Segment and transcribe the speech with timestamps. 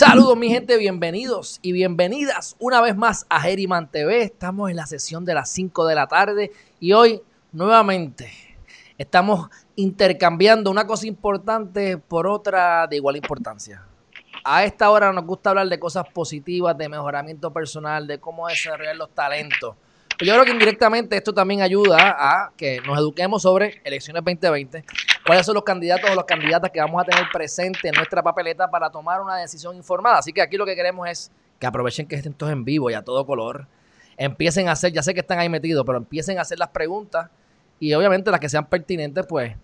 [0.00, 4.22] Saludos mi gente, bienvenidos y bienvenidas una vez más a Herriman TV.
[4.22, 7.20] Estamos en la sesión de las 5 de la tarde y hoy
[7.52, 8.32] nuevamente
[8.96, 13.82] estamos intercambiando una cosa importante por otra de igual importancia.
[14.42, 18.96] A esta hora nos gusta hablar de cosas positivas, de mejoramiento personal, de cómo desarrollar
[18.96, 19.76] los talentos.
[20.18, 24.82] Yo creo que indirectamente esto también ayuda a que nos eduquemos sobre elecciones 2020,
[25.26, 28.70] cuáles son los candidatos o las candidatas que vamos a tener presentes en nuestra papeleta
[28.70, 30.18] para tomar una decisión informada.
[30.18, 32.94] Así que aquí lo que queremos es que aprovechen que estén todos en vivo y
[32.94, 33.66] a todo color.
[34.16, 37.30] Empiecen a hacer, ya sé que están ahí metidos, pero empiecen a hacer las preguntas
[37.78, 39.56] y obviamente las que sean pertinentes, pues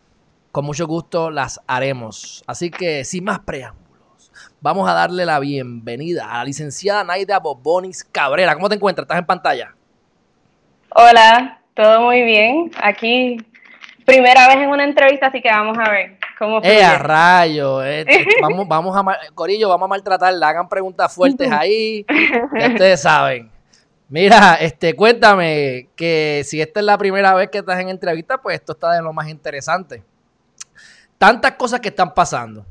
[0.53, 2.43] con mucho gusto las haremos.
[2.47, 8.05] Así que sin más preámbulos, vamos a darle la bienvenida a la licenciada Naida Bobonis
[8.05, 8.55] Cabrera.
[8.55, 9.05] ¿Cómo te encuentras?
[9.05, 9.75] ¿Estás en pantalla?
[10.95, 12.71] Hola, todo muy bien.
[12.83, 13.37] Aquí,
[14.07, 16.79] primera vez en una entrevista, así que vamos a ver cómo fue.
[16.79, 17.85] ¡Eh, a rayo!
[17.85, 18.07] Eh,
[18.41, 20.49] vamos, vamos a, Corillo, vamos a maltratarla.
[20.49, 23.51] Hagan preguntas fuertes ahí, que ustedes saben.
[24.09, 28.55] Mira, este, cuéntame que si esta es la primera vez que estás en entrevista, pues
[28.55, 30.03] esto está de lo más interesante.
[31.19, 32.65] Tantas cosas que están pasando.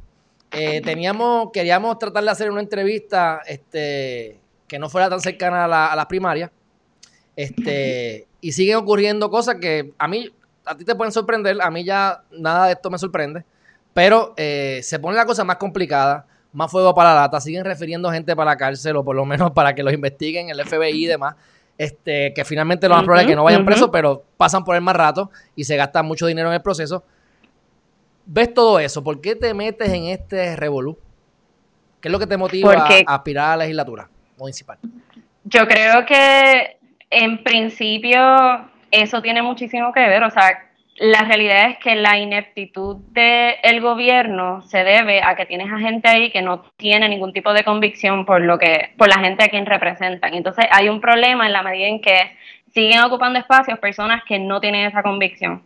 [0.52, 5.68] Eh, teníamos, queríamos tratar de hacer una entrevista este, que no fuera tan cercana a,
[5.68, 6.52] la, a las primarias.
[7.36, 10.32] Este, y siguen ocurriendo cosas que a mí,
[10.66, 13.44] a ti te pueden sorprender, a mí ya nada de esto me sorprende,
[13.94, 18.12] pero eh, se pone la cosa más complicada, más fuego para la lata, siguen refiriendo
[18.12, 21.08] gente para la cárcel o por lo menos para que los investiguen el FBI y
[21.08, 21.36] demás.
[21.78, 24.82] Este, que finalmente lo más probable es que no vayan presos, pero pasan por el
[24.82, 27.04] más rato y se gasta mucho dinero en el proceso.
[28.26, 29.04] ¿Ves todo eso?
[29.04, 30.98] ¿Por qué te metes en este revolú?
[32.00, 34.78] ¿Qué es lo que te motiva a aspirar a la legislatura municipal?
[35.44, 36.78] Yo creo que
[37.10, 38.20] en principio,
[39.02, 40.24] eso tiene muchísimo que ver.
[40.24, 40.66] O sea,
[40.98, 46.08] la realidad es que la ineptitud del gobierno se debe a que tienes a gente
[46.08, 49.50] ahí que no tiene ningún tipo de convicción por lo que, por la gente a
[49.50, 50.34] quien representan.
[50.34, 52.38] Entonces hay un problema en la medida en que
[52.74, 55.64] siguen ocupando espacios personas que no tienen esa convicción.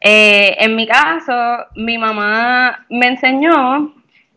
[0.00, 3.94] Eh, en mi caso, mi mamá me enseñó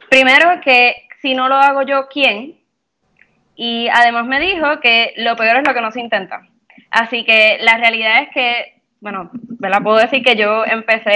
[0.09, 2.56] primero que si no lo hago yo, ¿quién?
[3.56, 6.42] Y además me dijo que lo peor es lo que no se intenta.
[6.94, 9.81] Así que la realidad es que, bueno, ¿verdad?
[9.81, 11.09] puedo decir que yo empecé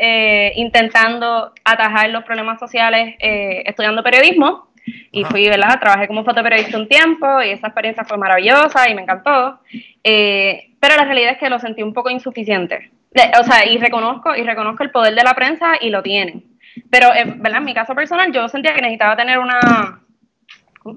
[0.00, 4.68] eh, intentando atajar los problemas sociales eh, estudiando periodismo
[5.10, 5.80] y fui, ¿verdad?
[5.80, 9.58] Trabajé como fotoperiodista un tiempo y esa experiencia fue maravillosa y me encantó.
[10.04, 12.92] Eh, pero la realidad es que lo sentí un poco insuficiente.
[13.40, 16.44] O sea, y reconozco, y reconozco el poder de la prensa y lo tienen.
[16.90, 17.58] Pero, ¿verdad?
[17.58, 20.00] En mi caso personal, yo sentía que necesitaba tener una,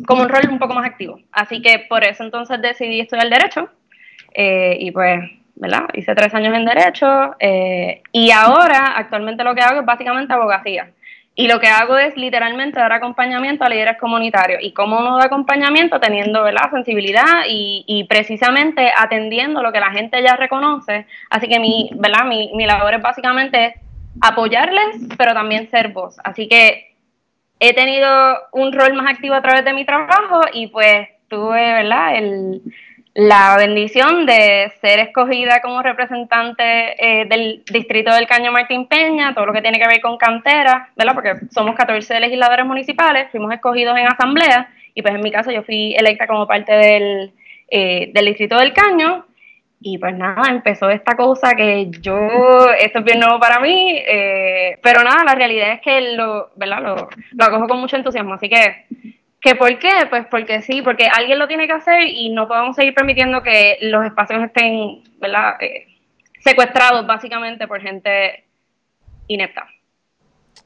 [0.06, 1.20] como un rol un poco más activo.
[1.32, 3.72] Así que por eso entonces decidí estudiar Derecho
[4.40, 5.20] eh, y pues,
[5.56, 5.88] ¿verdad?
[5.96, 10.92] Hice tres años en Derecho eh, y ahora actualmente lo que hago es básicamente abogacía.
[11.34, 14.60] Y lo que hago es literalmente dar acompañamiento a líderes comunitarios.
[14.62, 16.00] ¿Y cómo uno da acompañamiento?
[16.00, 16.70] Teniendo ¿verdad?
[16.72, 21.08] sensibilidad y, y, precisamente atendiendo lo que la gente ya reconoce.
[21.32, 22.26] Así que mi, ¿verdad?
[22.26, 23.76] Mi, mi labor es básicamente
[24.22, 26.18] apoyarles, pero también ser voz.
[26.24, 26.96] Así que
[27.60, 28.10] he tenido
[28.52, 32.16] un rol más activo a través de mi trabajo y pues tuve, ¿verdad?
[32.16, 32.62] El,
[33.18, 36.64] la bendición de ser escogida como representante
[37.04, 40.92] eh, del distrito del Caño Martín Peña, todo lo que tiene que ver con cantera,
[40.96, 41.16] ¿verdad?
[41.16, 45.64] Porque somos 14 legisladores municipales, fuimos escogidos en asamblea y pues en mi caso yo
[45.64, 47.34] fui electa como parte del,
[47.72, 49.26] eh, del distrito del Caño
[49.82, 54.78] y pues nada, empezó esta cosa que yo, esto es bien nuevo para mí, eh,
[54.84, 56.84] pero nada, la realidad es que lo, ¿verdad?
[56.84, 58.86] Lo, lo acojo con mucho entusiasmo, así que,
[59.48, 59.90] ¿que por qué?
[60.10, 63.78] Pues porque sí, porque alguien lo tiene que hacer y no podemos seguir permitiendo que
[63.82, 65.56] los espacios estén, ¿verdad?
[65.62, 65.88] Eh,
[66.40, 68.46] secuestrados básicamente por gente
[69.28, 69.66] inepta.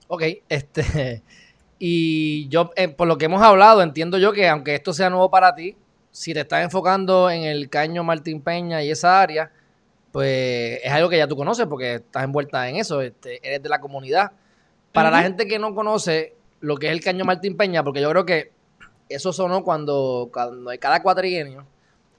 [0.07, 1.22] Ok, este,
[1.80, 5.30] y yo, eh, por lo que hemos hablado, entiendo yo que aunque esto sea nuevo
[5.30, 5.75] para ti,
[6.10, 9.51] si te estás enfocando en el caño Martín Peña y esa área,
[10.12, 13.69] pues es algo que ya tú conoces porque estás envuelta en eso, este, eres de
[13.69, 14.31] la comunidad.
[14.92, 18.10] Para la gente que no conoce lo que es el caño Martín Peña, porque yo
[18.10, 18.61] creo que
[19.13, 21.66] eso sonó cuando, cuando cada cuatrienio,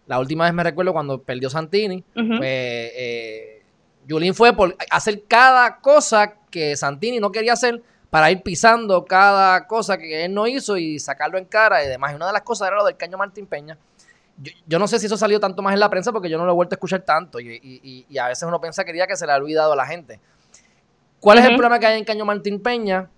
[0.07, 3.63] la última vez me recuerdo cuando perdió Santini, pues eh,
[4.07, 9.67] Yulín fue por hacer cada cosa que Santini no quería hacer para ir pisando cada
[9.67, 12.13] cosa que él no hizo y sacarlo en cara y demás.
[12.13, 13.79] Y una de las cosas era lo del caño Martín Peña.
[14.67, 16.53] yo, no sé si eso salió tanto más en la prensa porque yo no lo
[16.53, 19.37] he vuelto a escuchar tanto y, a veces uno piensa que que se le ha
[19.37, 20.21] olvidado a la gente.
[21.21, 23.09] ¿Cuál es el problema que hay en Caño Martín Peña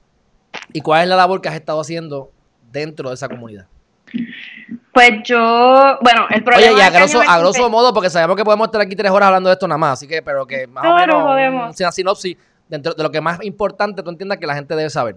[0.73, 2.31] y cuál es la labor que has estado haciendo
[2.75, 3.67] dentro de esa comunidad?
[4.93, 6.73] Pues yo, bueno, el problema.
[6.73, 9.29] Oye, y a grosso, a grosso modo, porque sabemos que podemos estar aquí tres horas
[9.29, 12.37] hablando de esto nada más, así que, pero que más o menos, una sinopsis
[12.69, 15.17] dentro de lo que más importante tú entiendas que la gente debe saber.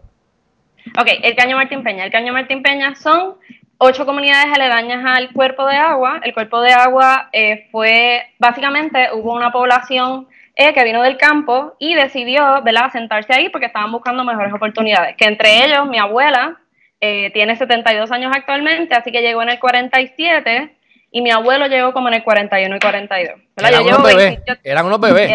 [1.00, 2.06] Ok, el Caño Martín Peña.
[2.06, 3.36] El Caño Martín Peña son
[3.78, 6.22] ocho comunidades aledañas al cuerpo de agua.
[6.24, 11.76] El cuerpo de agua eh, fue, básicamente, hubo una población eh, que vino del campo
[11.78, 15.16] y decidió, ¿verdad?, sentarse ahí porque estaban buscando mejores oportunidades.
[15.18, 16.58] Que entre ellos, mi abuela
[17.00, 20.76] eh, tiene 72 años actualmente, así que llegó en el 47
[21.12, 23.40] y mi abuelo llegó como en el 41 y 42.
[23.56, 24.40] Eran, unos bebés.
[24.64, 25.30] eran unos bebés.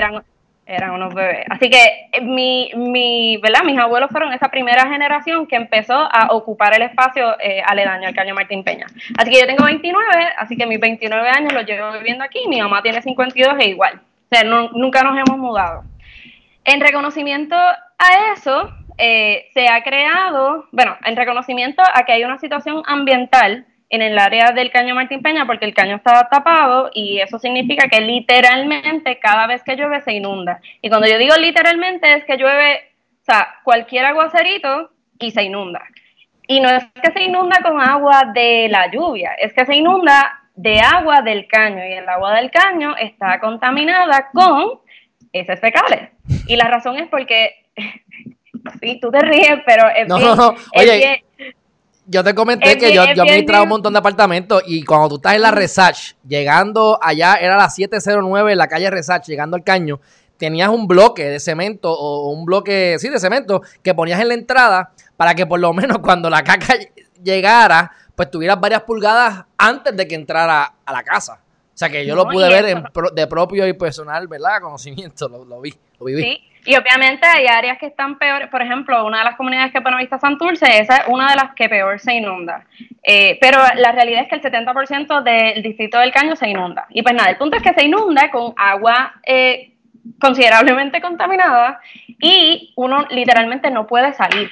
[0.65, 1.45] Eran, unos bebés.
[1.51, 3.63] Así que eh, mi, mi, ¿verdad?
[3.65, 8.15] mis abuelos fueron esa primera generación que empezó a ocupar el espacio eh, aledaño al
[8.15, 8.87] Caño Martín Peña.
[9.19, 10.05] Así que yo tengo 29,
[10.39, 14.01] así que mis 29 años los llevo viviendo aquí, mi mamá tiene 52 e igual.
[14.31, 15.85] O sea, nunca nos hemos mudado.
[16.65, 18.73] En reconocimiento a eso,
[19.05, 24.17] eh, se ha creado, bueno, en reconocimiento a que hay una situación ambiental en el
[24.17, 29.19] área del caño Martín Peña porque el caño estaba tapado y eso significa que literalmente
[29.19, 30.61] cada vez que llueve se inunda.
[30.81, 35.83] Y cuando yo digo literalmente es que llueve, o sea, cualquier aguacerito y se inunda.
[36.47, 40.43] Y no es que se inunda con agua de la lluvia, es que se inunda
[40.55, 44.79] de agua del caño y el agua del caño está contaminada con
[45.33, 46.09] heces fecales.
[46.47, 47.67] Y la razón es porque,
[48.81, 50.55] sí, tú te ríes, pero es no, no, no.
[50.77, 51.25] Oye,
[52.07, 55.35] yo te comenté que yo, yo administraba un montón de apartamentos y cuando tú estás
[55.35, 60.01] en la Resach, llegando allá, era la 709 en la calle Resach, llegando al caño,
[60.37, 64.35] tenías un bloque de cemento o un bloque, sí, de cemento que ponías en la
[64.35, 66.75] entrada para que por lo menos cuando la caca
[67.23, 71.41] llegara, pues tuvieras varias pulgadas antes de que entrara a la casa.
[71.75, 72.85] O sea que yo lo pude ver
[73.15, 74.61] de propio y personal, ¿verdad?
[74.61, 76.23] Conocimiento, lo, lo vi, lo viví.
[76.23, 79.81] Sí, y obviamente hay áreas que están peores, por ejemplo, una de las comunidades que
[79.81, 82.65] pone vista Santurce, esa es una de las que peor se inunda.
[83.03, 86.87] Eh, pero la realidad es que el 70% del distrito del Caño se inunda.
[86.91, 89.73] Y pues nada, el punto es que se inunda con agua eh,
[90.21, 94.51] considerablemente contaminada y uno literalmente no puede salir.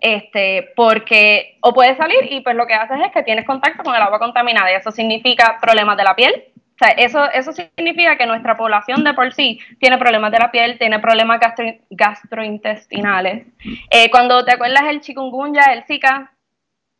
[0.00, 3.94] Este, porque o puede salir y pues lo que haces es que tienes contacto con
[3.94, 6.44] el agua contaminada y eso significa problemas de la piel,
[6.76, 10.50] o sea, eso, eso significa que nuestra población de por sí tiene problemas de la
[10.50, 11.40] piel, tiene problemas
[11.88, 13.46] gastrointestinales.
[13.90, 16.32] Eh, cuando te acuerdas el chikungunya, el Zika,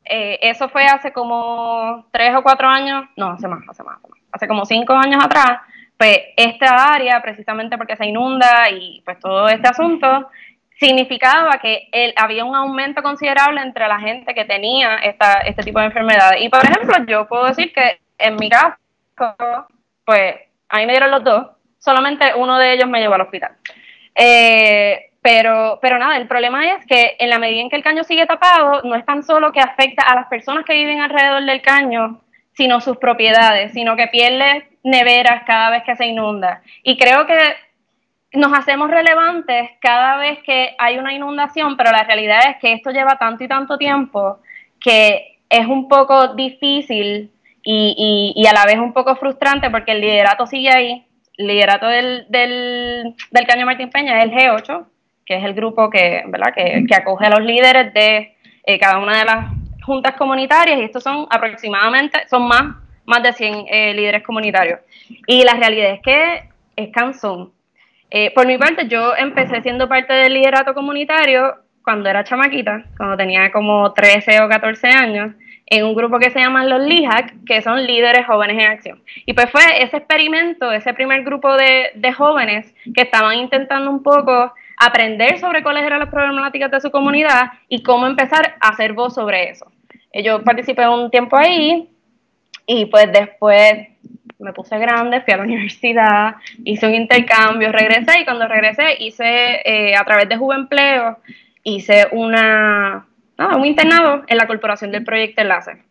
[0.02, 3.98] eh, eso fue hace como tres o cuatro años, no, hace más, hace más,
[4.32, 5.60] hace como cinco años atrás,
[5.98, 10.30] pues esta área, precisamente porque se inunda y pues todo este asunto,
[10.80, 15.80] significaba que él, había un aumento considerable entre la gente que tenía esta, este tipo
[15.80, 16.40] de enfermedades.
[16.40, 18.76] Y por ejemplo, yo puedo decir que en mi caso,
[20.04, 20.34] pues
[20.68, 21.46] a mí me dieron los dos,
[21.78, 23.52] solamente uno de ellos me llevó al hospital.
[24.14, 28.04] Eh, pero, pero nada, el problema es que en la medida en que el caño
[28.04, 31.62] sigue tapado, no es tan solo que afecta a las personas que viven alrededor del
[31.62, 32.20] caño,
[32.52, 36.62] sino sus propiedades, sino que pierde neveras cada vez que se inunda.
[36.82, 37.38] Y creo que
[38.32, 42.90] nos hacemos relevantes cada vez que hay una inundación, pero la realidad es que esto
[42.90, 44.38] lleva tanto y tanto tiempo
[44.80, 47.32] que es un poco difícil
[47.68, 51.04] y, y, a la vez un poco frustrante porque el liderato sigue ahí.
[51.36, 54.86] El liderato del, del, del Caño Martín Peña es el G8,
[55.26, 56.54] que es el grupo que, ¿verdad?
[56.54, 59.46] que, que acoge a los líderes de eh, cada una de las
[59.82, 64.78] juntas comunitarias y estos son aproximadamente, son más, más de 100 eh, líderes comunitarios.
[65.26, 67.52] Y la realidad es que es cansón.
[68.10, 73.16] Eh, por mi parte, yo empecé siendo parte del liderato comunitario cuando era chamaquita, cuando
[73.16, 75.32] tenía como 13 o 14 años
[75.66, 79.02] en un grupo que se llama los LIHAC, que son líderes jóvenes en acción.
[79.26, 84.54] Y pues fue ese experimento, ese primer grupo de, jóvenes que estaban intentando un poco
[84.78, 89.14] aprender sobre cuáles eran las problemáticas de su comunidad y cómo empezar a hacer voz
[89.14, 89.66] sobre eso.
[90.12, 91.88] Eh, yo participé un tiempo ahí
[92.66, 93.88] y pues después
[94.38, 99.62] me puse grande, fui a la universidad, hice un intercambio, regresé y cuando regresé hice
[99.64, 101.18] eh, a través de Juvenpleo,
[101.64, 103.05] hice una
[103.38, 105.82] un internado en la Corporación del Proyecto Enlace,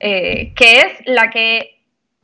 [0.00, 1.74] eh, que es la que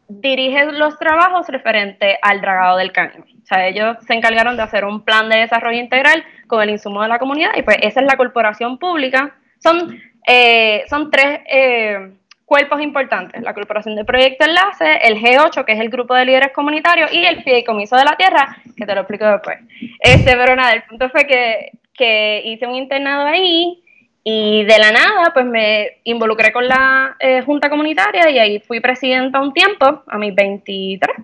[0.09, 3.25] dirige los trabajos referente al dragado del caño.
[3.43, 7.02] O sea, ellos se encargaron de hacer un plan de desarrollo integral con el insumo
[7.02, 9.37] de la comunidad y pues esa es la corporación pública.
[9.59, 12.12] Son, eh, son tres eh,
[12.45, 16.52] cuerpos importantes, la Corporación del Proyecto Enlace, el G8, que es el grupo de líderes
[16.52, 19.59] comunitarios, y el Fideicomiso de la Tierra, que te lo explico después.
[20.00, 23.85] Este, pero nada, el punto fue que, que hice un internado ahí
[24.23, 28.81] Y de la nada, pues me involucré con la eh, Junta Comunitaria y ahí fui
[28.81, 31.17] presidenta un tiempo, a mis 23,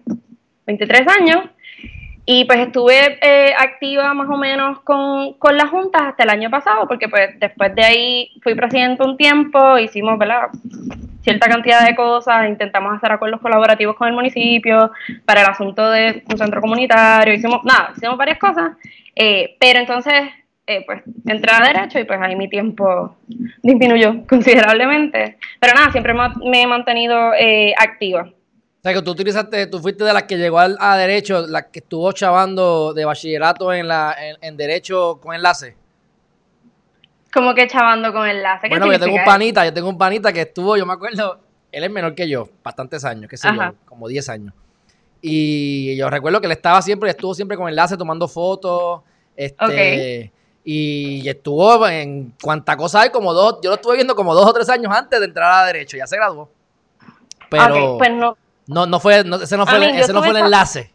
[0.66, 1.44] 23 años.
[2.28, 6.50] Y pues estuve eh, activa más o menos con, con las juntas hasta el año
[6.50, 10.18] pasado, porque pues después de ahí fui presidenta un tiempo, hicimos,
[11.26, 14.92] cierta cantidad de cosas, intentamos hacer acuerdos colaborativos con el municipio
[15.24, 18.72] para el asunto de un centro comunitario, hicimos, nada, hicimos varias cosas,
[19.16, 20.30] eh, pero entonces,
[20.66, 23.16] eh, pues, entré a derecho y pues ahí mi tiempo
[23.62, 28.22] disminuyó considerablemente, pero nada, siempre me he mantenido eh, activa.
[28.22, 31.80] O sea, que tú utilizaste, tú fuiste de las que llegó a derecho, la que
[31.80, 35.76] estuvo chavando de bachillerato en, la, en derecho con enlace.
[37.36, 38.66] Como que chavando con enlace.
[38.70, 41.38] Bueno, yo tengo un panita, yo tengo un panita que estuvo, yo me acuerdo,
[41.70, 44.54] él es menor que yo, bastantes años, qué sé yo, como 10 años.
[45.20, 49.02] Y yo recuerdo que él estaba siempre, estuvo siempre con enlace tomando fotos,
[49.36, 50.32] este,
[50.68, 54.52] y estuvo en cuanta cosa hay, como dos, yo lo estuve viendo como dos o
[54.52, 56.50] tres años antes de entrar a derecho, ya se graduó.
[57.48, 58.36] Pero pues no.
[58.66, 60.90] no, no fue, ese no fue, ese no fue el enlace.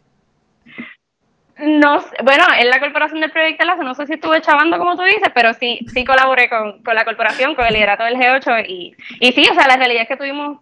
[1.56, 5.04] No, bueno, en la corporación del Proyecto Lazo, no sé si estuve chavando como tú
[5.04, 9.32] dices, pero sí, sí colaboré con, la corporación, con el liderato del G8 y, y
[9.32, 10.58] sí, o sea, la realidad es que tuvimos,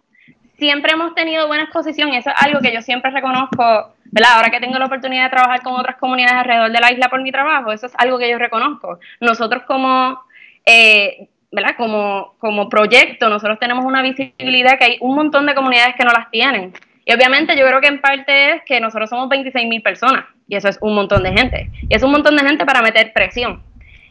[0.57, 4.33] siempre hemos tenido buena exposición y eso es algo que yo siempre reconozco, ¿verdad?
[4.35, 7.21] Ahora que tengo la oportunidad de trabajar con otras comunidades alrededor de la isla por
[7.21, 8.99] mi trabajo, eso es algo que yo reconozco.
[9.19, 10.21] Nosotros como,
[10.65, 11.75] eh, ¿verdad?
[11.77, 16.11] Como, como proyecto, nosotros tenemos una visibilidad que hay un montón de comunidades que no
[16.11, 16.73] las tienen.
[17.05, 20.55] Y obviamente yo creo que en parte es que nosotros somos 26 mil personas y
[20.55, 21.69] eso es un montón de gente.
[21.89, 23.63] Y es un montón de gente para meter presión.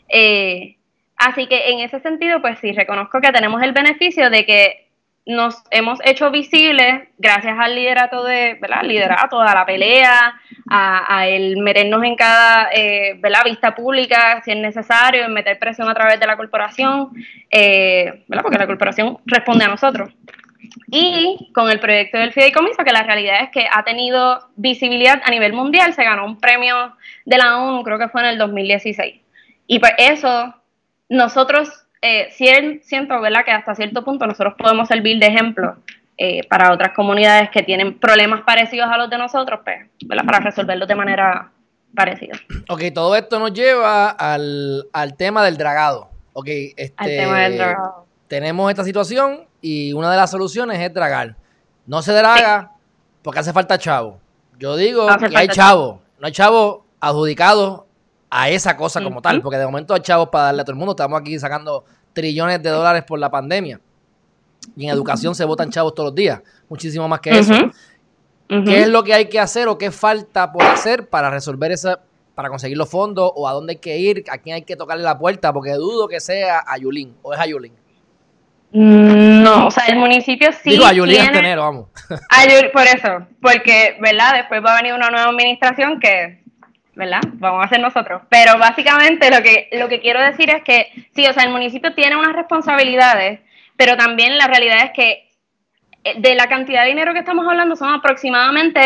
[0.08, 0.76] Eh,
[1.16, 4.89] así que en ese sentido, pues sí, reconozco que tenemos el beneficio de que
[5.26, 8.82] nos hemos hecho visibles gracias al liderato de, ¿verdad?
[8.82, 15.24] Liderato, a la pelea, a, el meternos en cada, eh, Vista pública si es necesario,
[15.24, 17.10] en meter presión a través de la corporación,
[17.50, 18.42] eh, ¿verdad?
[18.42, 20.10] Porque la corporación responde a nosotros.
[20.90, 25.30] Y con el proyecto del fideicomiso, que la realidad es que ha tenido visibilidad a
[25.30, 29.20] nivel mundial, se ganó un premio de la ONU, creo que fue en el 2016.
[29.66, 30.54] Y pues eso,
[31.08, 33.44] nosotros eh, siento, ¿verdad?
[33.44, 35.76] Que hasta cierto punto nosotros podemos servir de ejemplo
[36.16, 40.24] eh, para otras comunidades que tienen problemas parecidos a los de nosotros, pues, ¿verdad?
[40.24, 41.50] Para resolverlos de manera
[41.94, 42.34] parecida.
[42.68, 46.10] Ok, todo esto nos lleva al, tema del dragado.
[46.32, 48.06] Ok, este, al tema del dragado.
[48.28, 51.36] Tenemos esta situación y una de las soluciones es dragar.
[51.86, 52.72] No se draga
[53.22, 54.20] porque hace falta chavo.
[54.58, 57.86] Yo digo que hay chavo, no hay chavo adjudicado
[58.30, 60.78] a esa cosa como tal, porque de momento hay chavos para darle a todo el
[60.78, 60.92] mundo.
[60.92, 63.80] Estamos aquí sacando trillones de dólares por la pandemia.
[64.76, 67.54] Y en educación se votan chavos todos los días, muchísimo más que eso.
[68.48, 72.00] ¿Qué es lo que hay que hacer o qué falta por hacer para resolver esa,
[72.34, 75.04] para conseguir los fondos o a dónde hay que ir, a quién hay que tocarle
[75.04, 75.52] la puerta?
[75.52, 77.72] Porque dudo que sea a Yulín o es a Yulín.
[78.72, 80.70] Mm, no, o sea, el municipio sí.
[80.70, 81.86] Digo, a Julián Tenero, vamos.
[82.72, 84.34] por eso, porque, ¿verdad?
[84.34, 86.39] Después va a venir una nueva administración que,
[87.00, 87.22] ¿verdad?
[87.32, 88.22] Vamos a hacer nosotros.
[88.28, 91.94] Pero básicamente lo que, lo que quiero decir es que, sí, o sea, el municipio
[91.94, 93.40] tiene unas responsabilidades,
[93.76, 95.30] pero también la realidad es que
[96.04, 98.80] eh, de la cantidad de dinero que estamos hablando son aproximadamente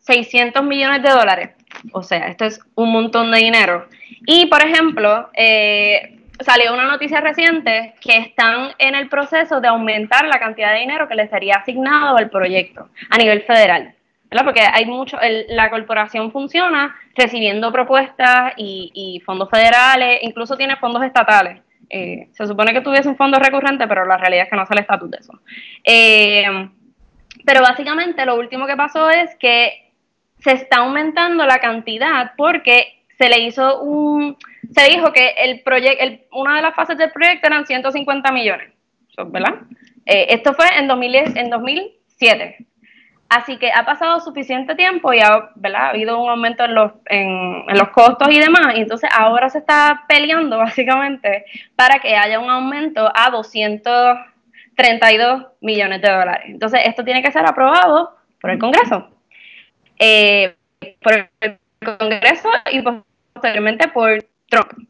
[0.00, 1.50] 600 millones de dólares.
[1.92, 3.86] O sea, esto es un montón de dinero.
[4.26, 10.26] Y, por ejemplo, eh, salió una noticia reciente que están en el proceso de aumentar
[10.26, 13.94] la cantidad de dinero que les sería asignado al proyecto a nivel federal.
[14.32, 14.46] ¿Verdad?
[14.46, 21.60] Porque hay mucho, la corporación funciona recibiendo propuestas y, fondos federales, incluso tiene fondos estatales.
[21.90, 24.78] Eh, se supone que tuviese un fondo recurrente, pero la realidad es que no el
[24.78, 25.38] estatus de eso.
[25.84, 26.70] Eh,
[27.44, 29.92] pero básicamente lo último que pasó es que
[30.38, 34.38] se está aumentando la cantidad porque se le hizo un,
[34.74, 38.72] se dijo que el proyecto, una de las fases del proyecto eran 150 millones,
[39.26, 39.60] ¿verdad?
[40.06, 42.66] Eh, esto fue en, 2010, en 2007.
[43.34, 45.86] Así que ha pasado suficiente tiempo y ha, ¿verdad?
[45.86, 48.74] ha habido un aumento en los, en, los costos y demás.
[48.76, 56.02] Y entonces ahora se está peleando básicamente para que haya un aumento a 232 millones
[56.02, 56.44] de dólares.
[56.48, 59.08] Entonces esto tiene que ser aprobado por el Congreso.
[59.98, 60.54] Eh,
[61.00, 64.22] por el Congreso y posteriormente por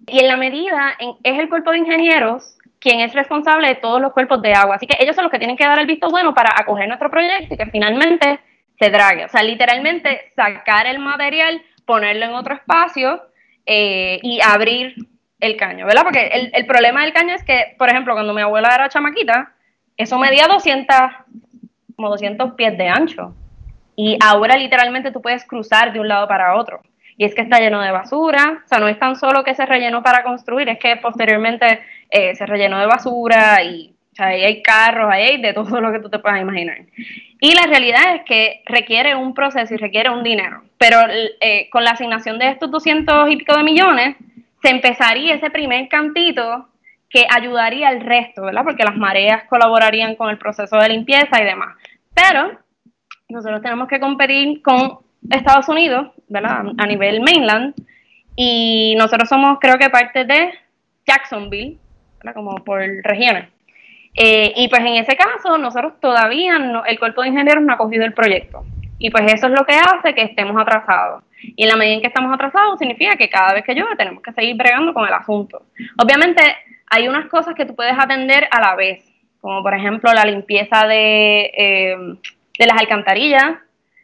[0.08, 4.12] y en la medida, es el cuerpo de ingenieros quien es responsable de todos los
[4.12, 4.74] cuerpos de agua.
[4.74, 7.10] Así que ellos son los que tienen que dar el visto bueno para acoger nuestro
[7.10, 8.40] proyecto y que finalmente
[8.78, 9.24] se drague.
[9.24, 13.22] O sea, literalmente sacar el material, ponerlo en otro espacio
[13.66, 14.96] eh, y abrir
[15.38, 16.02] el caño, ¿verdad?
[16.02, 19.52] Porque el, el, problema del caño es que, por ejemplo, cuando mi abuela era chamaquita,
[19.96, 20.96] eso medía 200,
[21.94, 23.34] como 200 pies de ancho.
[23.94, 26.82] Y ahora literalmente tú puedes cruzar de un lado para otro
[27.16, 29.66] y es que está lleno de basura, o sea, no es tan solo que se
[29.66, 31.80] rellenó para construir, es que posteriormente
[32.12, 36.00] eh, se rellenó de basura y ahí hay carros, ahí hay de todo lo que
[36.00, 36.78] tú te puedas imaginar.
[37.40, 40.62] Y la realidad es que requiere un proceso y requiere un dinero.
[40.78, 40.98] Pero
[41.40, 44.16] eh, con la asignación de estos 200 y pico de millones,
[44.62, 46.68] se empezaría ese primer cantito
[47.08, 48.62] que ayudaría al resto, ¿verdad?
[48.64, 51.76] Porque las mareas colaborarían con el proceso de limpieza y demás.
[52.14, 52.58] Pero
[53.28, 54.98] nosotros tenemos que competir con
[55.30, 56.64] Estados Unidos, ¿verdad?
[56.78, 57.74] A nivel mainland.
[58.36, 60.52] Y nosotros somos, creo que, parte de
[61.06, 61.78] Jacksonville,
[62.34, 63.48] Como por regiones.
[64.14, 68.04] Eh, y pues en ese caso, nosotros todavía, el cuerpo de ingenieros no ha cogido
[68.04, 68.64] el proyecto.
[68.98, 71.24] Y pues eso es lo que hace que estemos atrasados.
[71.40, 74.22] Y en la medida en que estamos atrasados, significa que cada vez que llueve tenemos
[74.22, 75.62] que seguir bregando con el asunto.
[75.98, 76.42] Obviamente,
[76.88, 79.02] hay unas cosas que tú puedes atender a la vez,
[79.40, 81.96] como por ejemplo la limpieza de, eh,
[82.58, 83.54] de las alcantarillas,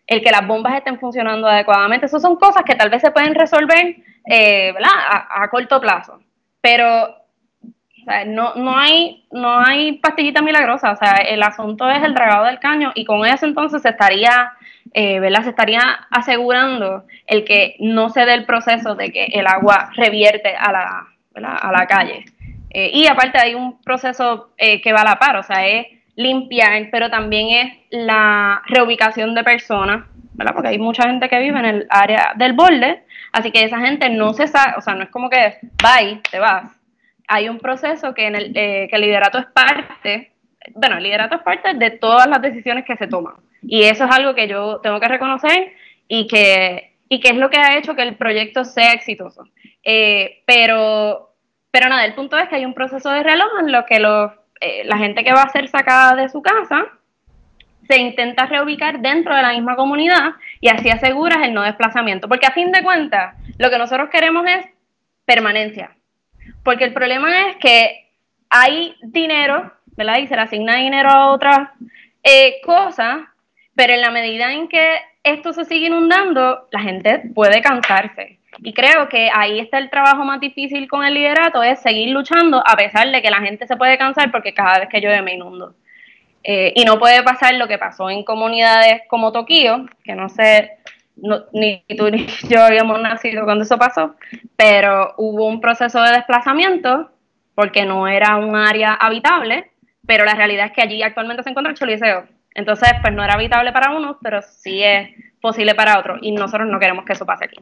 [0.08, 2.06] el que las bombas estén funcionando adecuadamente.
[2.06, 3.96] Esas son cosas que tal vez se pueden resolver
[4.28, 4.75] eh.
[4.82, 6.20] A, corto plazo.
[6.60, 7.14] Pero
[8.27, 10.93] no, no, hay, no hay pastillita milagrosa.
[10.93, 14.53] O sea, el asunto es el dragado del caño y con eso entonces se estaría,
[14.93, 15.43] eh, ¿verdad?
[15.45, 20.55] Se estaría asegurando el que no se dé el proceso de que el agua revierte
[20.57, 22.25] a la, A la calle.
[22.71, 25.87] Eh, y aparte hay un proceso eh, que va a la par, o sea, es
[26.17, 30.53] limpiar, pero también es la reubicación de personas, ¿verdad?
[30.53, 34.11] Porque hay mucha gente que vive en el área del borde, así que esa gente
[34.11, 36.77] no se sabe, o sea, no es como que bye, te vas.
[37.28, 40.32] Hay un proceso que, en el, eh, que el liderato es parte,
[40.75, 43.35] bueno, el liderato es parte de todas las decisiones que se toman.
[43.62, 45.73] Y eso es algo que yo tengo que reconocer
[46.08, 49.44] y que, y que es lo que ha hecho que el proyecto sea exitoso.
[49.85, 51.35] Eh, pero,
[51.70, 54.32] pero nada, el punto es que hay un proceso de reloj en lo que los
[54.61, 56.87] eh, la gente que va a ser sacada de su casa
[57.88, 62.28] se intenta reubicar dentro de la misma comunidad y así aseguras el no desplazamiento.
[62.28, 64.66] Porque a fin de cuentas, lo que nosotros queremos es
[65.25, 65.97] permanencia.
[66.62, 68.09] Porque el problema es que
[68.50, 70.19] hay dinero, ¿verdad?
[70.19, 71.71] Y se le asigna dinero a otras
[72.23, 73.19] eh, cosas,
[73.75, 78.38] pero en la medida en que esto se sigue inundando, la gente puede cansarse.
[78.62, 82.62] Y creo que ahí está el trabajo más difícil con el liderato, es seguir luchando
[82.66, 85.35] a pesar de que la gente se puede cansar porque cada vez que llueve me
[85.35, 85.75] inundo.
[86.42, 90.78] Eh, y no puede pasar lo que pasó en comunidades como Tokio, que no sé,
[91.52, 94.14] ni tú ni yo habíamos nacido cuando eso pasó,
[94.57, 97.11] pero hubo un proceso de desplazamiento
[97.54, 99.72] porque no era un área habitable,
[100.07, 102.24] pero la realidad es que allí actualmente se encuentra el Choliseo.
[102.54, 106.68] Entonces, pues no era habitable para unos, pero sí es posible para otros, y nosotros
[106.68, 107.59] no queremos que eso pase aquí.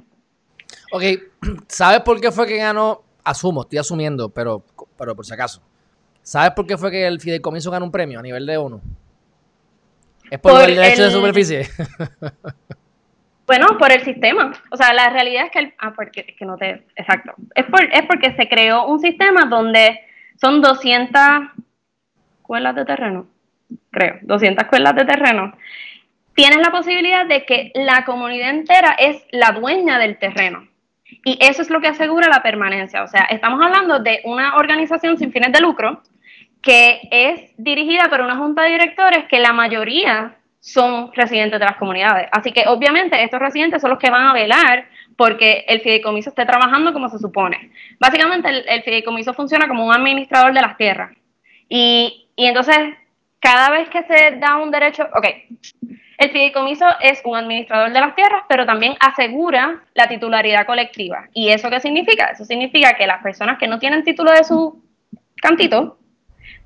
[0.93, 1.03] Ok,
[1.69, 3.03] ¿sabes por qué fue que ganó?
[3.25, 4.65] Asumo, estoy asumiendo, pero,
[4.97, 5.61] pero por si acaso.
[6.23, 8.81] ¿Sabes por qué fue que el fideicomiso ganó un premio a nivel de ONU?
[10.31, 11.69] ¿Es por, el derecho de superficie?
[13.47, 14.53] Bueno, por el sistema.
[14.71, 15.59] O sea, la realidad es que...
[15.61, 16.85] El, ah, porque es que no te...
[16.97, 17.35] Exacto.
[17.55, 20.01] Es, por, es porque se creó un sistema donde
[20.41, 21.21] son 200
[22.39, 23.27] escuelas de terreno.
[23.91, 25.57] Creo, 200 escuelas de terreno.
[26.35, 30.69] Tienes la posibilidad de que la comunidad entera es la dueña del terreno.
[31.25, 33.03] Y eso es lo que asegura la permanencia.
[33.03, 36.03] O sea, estamos hablando de una organización sin fines de lucro
[36.63, 41.77] que es dirigida por una junta de directores que la mayoría son residentes de las
[41.77, 42.29] comunidades.
[42.33, 46.45] Así que obviamente estos residentes son los que van a velar porque el fideicomiso esté
[46.45, 47.71] trabajando como se supone.
[48.01, 51.13] Básicamente el, fideicomiso funciona como un administrador de las tierras.
[51.69, 52.77] Y, y entonces,
[53.39, 55.27] cada vez que se da un derecho, ok,
[56.19, 61.29] el fideicomiso es un administrador de las tierras, pero también asegura la titularidad colectiva.
[61.33, 62.31] ¿Y eso qué significa?
[62.31, 64.83] Eso significa que las personas que no tienen título de su
[65.41, 65.99] cantito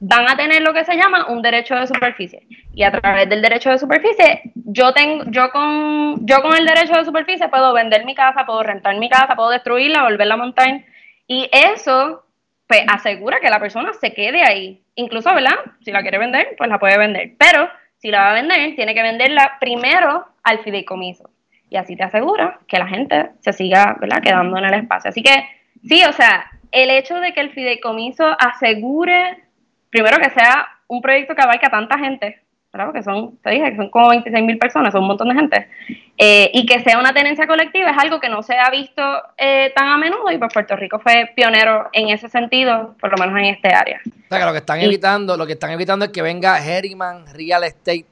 [0.01, 2.47] van a tener lo que se llama un derecho de superficie.
[2.73, 6.95] Y a través del derecho de superficie, yo tengo, yo con, yo con el derecho
[6.95, 10.85] de superficie puedo vender mi casa, puedo rentar mi casa, puedo destruirla, volverla a montar.
[11.27, 12.25] Y eso
[12.67, 14.81] pues asegura que la persona se quede ahí.
[14.95, 15.57] Incluso, ¿verdad?
[15.81, 17.33] Si la quiere vender, pues la puede vender.
[17.37, 21.29] Pero si la va a vender, tiene que venderla primero al fideicomiso.
[21.69, 24.23] Y así te asegura que la gente se siga ¿verdad?
[24.23, 25.11] quedando en el espacio.
[25.11, 25.49] Así que
[25.83, 29.43] sí, o sea, el hecho de que el fideicomiso asegure,
[29.90, 32.87] primero que sea un proyecto que abarque a tanta gente, ¿verdad?
[32.87, 35.68] Porque son, te dije, que son como 26 mil personas, son un montón de gente.
[36.16, 39.03] Eh, y que sea una tenencia colectiva es algo que no se ha visto
[39.38, 43.24] eh, tan a menudo y pues Puerto Rico fue pionero en ese sentido, por lo
[43.24, 44.00] menos en este área.
[44.07, 47.26] O sea, que lo que están evitando, lo que están evitando es que venga Herriman
[47.33, 48.07] Real Estate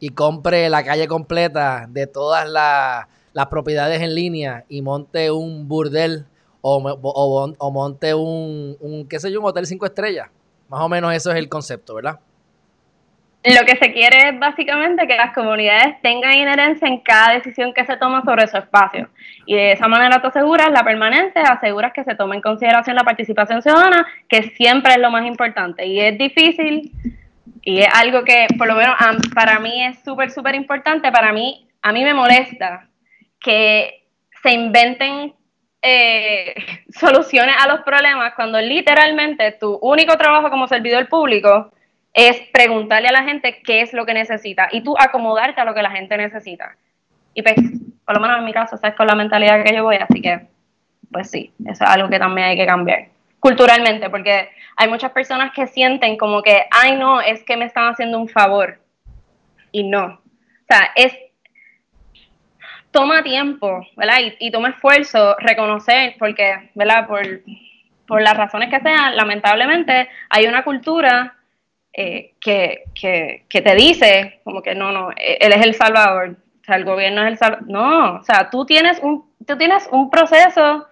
[0.00, 3.06] y compre la calle completa de todas las,
[3.48, 6.26] propiedades en línea y monte un burdel
[6.60, 10.28] o, o monte un, un, qué sé yo, un hotel cinco estrellas.
[10.68, 12.18] Más o menos eso es el concepto, ¿verdad?
[13.52, 17.84] lo que se quiere es básicamente que las comunidades tengan inherencia en cada decisión que
[17.84, 19.10] se toma sobre su espacio.
[19.44, 23.04] Y de esa manera tú aseguras la permanencia, aseguras que se tome en consideración la
[23.04, 25.84] participación ciudadana, que siempre es lo más importante.
[25.84, 26.90] Y es difícil,
[27.60, 28.96] y es algo que por lo menos
[29.34, 31.12] para mí es súper, súper importante.
[31.12, 32.88] Para mí, a mí me molesta
[33.40, 34.06] que
[34.42, 35.34] se inventen
[35.84, 36.54] eh,
[36.88, 41.70] soluciones a los problemas cuando literalmente tu único trabajo como servidor público
[42.12, 45.74] es preguntarle a la gente qué es lo que necesita y tú acomodarte a lo
[45.74, 46.76] que la gente necesita.
[47.34, 47.56] Y pues,
[48.04, 50.22] por lo menos en mi caso, esa es con la mentalidad que yo voy, así
[50.22, 50.46] que,
[51.10, 53.08] pues sí, eso es algo que también hay que cambiar
[53.44, 57.92] culturalmente, porque hay muchas personas que sienten como que, ay no, es que me están
[57.92, 58.80] haciendo un favor.
[59.70, 60.04] Y no.
[60.06, 61.12] O sea, es,
[62.94, 64.18] toma tiempo, ¿verdad?
[64.38, 67.08] Y, toma esfuerzo reconocer, porque, ¿verdad?
[67.08, 67.42] Por,
[68.06, 71.34] por las razones que sean, lamentablemente hay una cultura
[71.92, 76.64] eh, que, que, te dice como que no, no, e, él es el salvador, o
[76.64, 77.68] sea, el gobierno es el salvador.
[77.68, 80.86] No, o sea, tú tienes un, tú tienes un proceso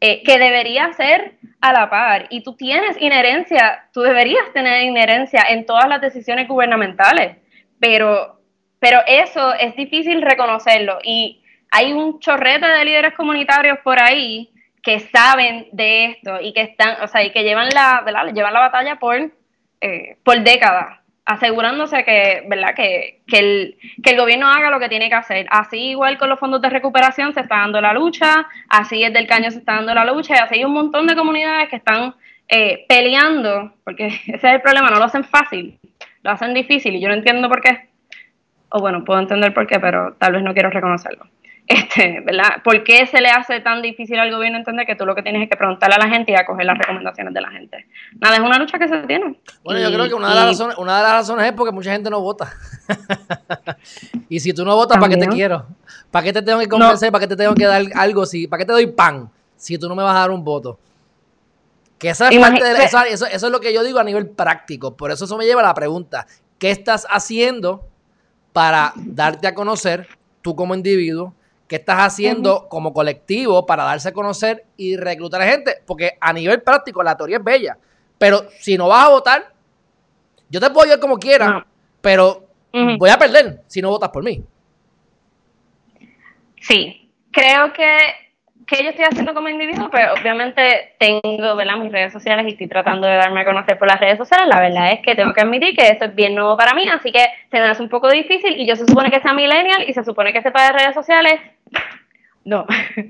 [0.00, 5.42] eh, que debería ser a la par y tú tienes inherencia, tú deberías tener inherencia
[5.48, 7.36] en todas las decisiones gubernamentales,
[7.80, 8.38] pero,
[8.78, 11.37] pero eso es difícil reconocerlo y
[11.70, 14.50] hay un chorrete de líderes comunitarios por ahí
[14.82, 18.32] que saben de esto y que están, o sea, y que llevan la, ¿verdad?
[18.32, 19.30] llevan la batalla por
[19.80, 22.74] eh, por décadas, asegurándose que, ¿verdad?
[22.74, 25.46] Que, que, el, que el gobierno haga lo que tiene que hacer.
[25.50, 29.28] Así igual con los fondos de recuperación se está dando la lucha, así es del
[29.28, 32.14] caño se está dando la lucha, y así hay un montón de comunidades que están
[32.48, 35.78] eh, peleando, porque ese es el problema, no lo hacen fácil,
[36.22, 37.88] lo hacen difícil, y yo no entiendo por qué.
[38.70, 41.26] O bueno, puedo entender por qué, pero tal vez no quiero reconocerlo
[41.68, 42.62] este, ¿verdad?
[42.64, 45.42] ¿Por qué se le hace tan difícil al gobierno entender que tú lo que tienes
[45.42, 47.86] es que preguntarle a la gente y acoger las recomendaciones de la gente?
[48.18, 49.38] Nada, es una lucha que se tiene.
[49.62, 51.92] Bueno, yo creo que una de, las razones, una de las razones es porque mucha
[51.92, 52.54] gente no vota.
[54.30, 55.66] y si tú no votas, ¿para qué te quiero?
[56.10, 57.12] ¿Para qué te tengo que convencer?
[57.12, 58.24] ¿Para qué te tengo que dar algo?
[58.24, 60.78] Si, ¿Para qué te doy pan si tú no me vas a dar un voto?
[61.98, 64.96] Que esa es parte de, eso, eso es lo que yo digo a nivel práctico.
[64.96, 66.26] Por eso eso me lleva a la pregunta,
[66.58, 67.86] ¿qué estás haciendo
[68.54, 70.08] para darte a conocer
[70.40, 71.34] tú como individuo?
[71.68, 75.82] ¿Qué estás haciendo como colectivo para darse a conocer y reclutar gente?
[75.86, 77.76] Porque a nivel práctico la teoría es bella,
[78.16, 79.52] pero si no vas a votar,
[80.48, 81.66] yo te puedo ayudar como quiera,
[82.00, 84.42] pero voy a perder si no votas por mí.
[86.60, 87.98] Sí, creo que
[88.68, 91.76] que yo estoy haciendo como individuo, pues obviamente tengo ¿verdad?
[91.78, 94.46] mis redes sociales y estoy tratando de darme a conocer por las redes sociales.
[94.46, 97.10] La verdad es que tengo que admitir que esto es bien nuevo para mí, así
[97.10, 99.94] que se me hace un poco difícil y yo se supone que sea millennial y
[99.94, 101.40] se supone que sepa de redes sociales.
[102.44, 102.66] No.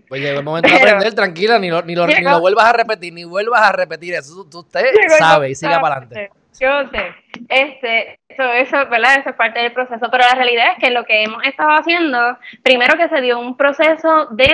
[0.09, 2.73] Pues llegó el momento de aprender, tranquila, ni lo, ni, lo, ni lo, vuelvas a
[2.73, 4.47] repetir, ni vuelvas a repetir eso.
[4.53, 4.87] Usted
[5.19, 6.31] sabe y siga para adelante.
[6.59, 7.15] Yo sé.
[7.49, 9.21] Este, eso, eso, ¿verdad?
[9.21, 12.37] Eso es parte del proceso, pero la realidad es que lo que hemos estado haciendo,
[12.65, 14.51] primero que se dio un proceso de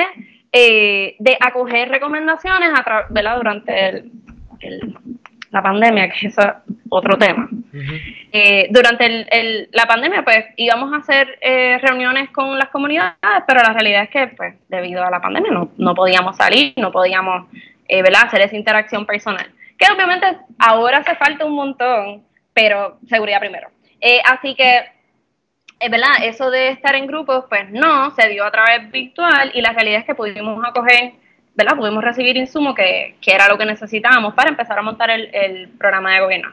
[0.57, 3.37] eh, de acoger recomendaciones a ¿verdad?
[3.39, 4.05] durante
[5.55, 6.37] la pandemia, que es
[6.91, 7.49] otro tema.
[8.33, 13.73] Eh, durante la pandemia, pues íbamos a hacer eh, reuniones con las comunidades, pero la
[13.73, 17.47] realidad es que, pues, debido a la pandemia, no, no podíamos salir, no podíamos
[17.89, 18.25] ¿verdad?
[18.25, 19.47] hacer esa interacción personal.
[19.79, 20.27] Que obviamente
[20.59, 23.69] ahora hace falta un montón, pero seguridad primero.
[24.25, 24.81] así que
[25.79, 29.61] es verdad, eso de estar en grupos, pues no, se dio a través virtual y
[29.61, 31.13] la realidad es que pudimos acoger,
[31.55, 31.77] ¿verdad?
[31.77, 36.15] Pudimos recibir insumos que, que era lo que necesitábamos para empezar a montar el, programa
[36.15, 36.51] de gobierno.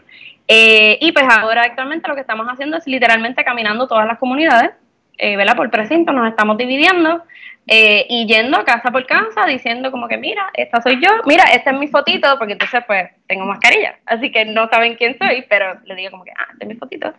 [0.47, 4.71] Eh, y pues ahora actualmente lo que estamos haciendo es literalmente caminando todas las comunidades,
[5.17, 5.55] eh, ¿verdad?
[5.55, 7.23] Por precinto, nos estamos dividiendo
[7.67, 11.71] eh, y yendo casa por casa diciendo como que mira, esta soy yo, mira, esta
[11.71, 15.79] es mi fotito, porque entonces pues tengo mascarilla, así que no saben quién soy, pero
[15.85, 17.13] les digo como que, ah, esta es mi fotito,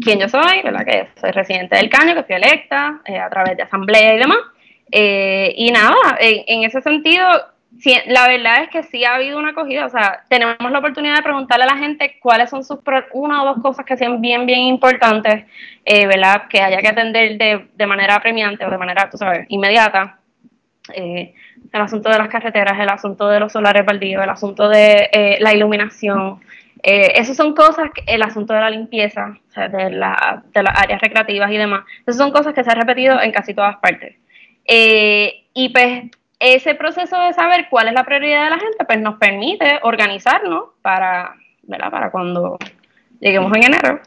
[0.00, 0.84] quién yo soy, ¿verdad?
[0.84, 4.38] Que soy residente del Caño, que fui electa eh, a través de asamblea y demás.
[4.92, 7.26] Eh, y nada, en, ese sentido,
[8.06, 11.22] la verdad es que sí ha habido una acogida, o sea, tenemos la oportunidad de
[11.22, 12.78] preguntarle a la gente cuáles son sus,
[13.12, 15.46] una o dos cosas que sean bien, bien importantes,
[15.84, 16.42] eh, ¿verdad?
[16.48, 20.18] Que haya que atender de, de, manera premiante o de manera, tú sabes, inmediata.
[20.94, 21.32] el
[21.72, 26.40] asunto de las carreteras, el asunto de los solares baldíos, el asunto de la iluminación,
[26.82, 31.50] eh, esas son cosas, el asunto de la limpieza, de, la, de, las áreas recreativas
[31.52, 34.16] y demás, esas son cosas que se han repetido en casi todas partes.
[34.64, 36.04] Eh, y pues
[36.38, 40.70] ese proceso de saber cuál es la prioridad de la gente, pues nos permite organizarnos
[40.82, 41.90] para, ¿verdad?
[41.90, 42.58] Para cuando
[43.20, 44.00] lleguemos en enero,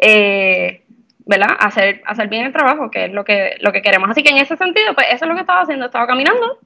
[0.00, 0.82] eh,
[1.26, 1.56] ¿verdad?
[1.58, 4.10] Hacer, hacer bien el trabajo, que es lo que, lo que queremos.
[4.10, 6.58] Así que en ese sentido, pues eso es lo que estaba haciendo, estaba caminando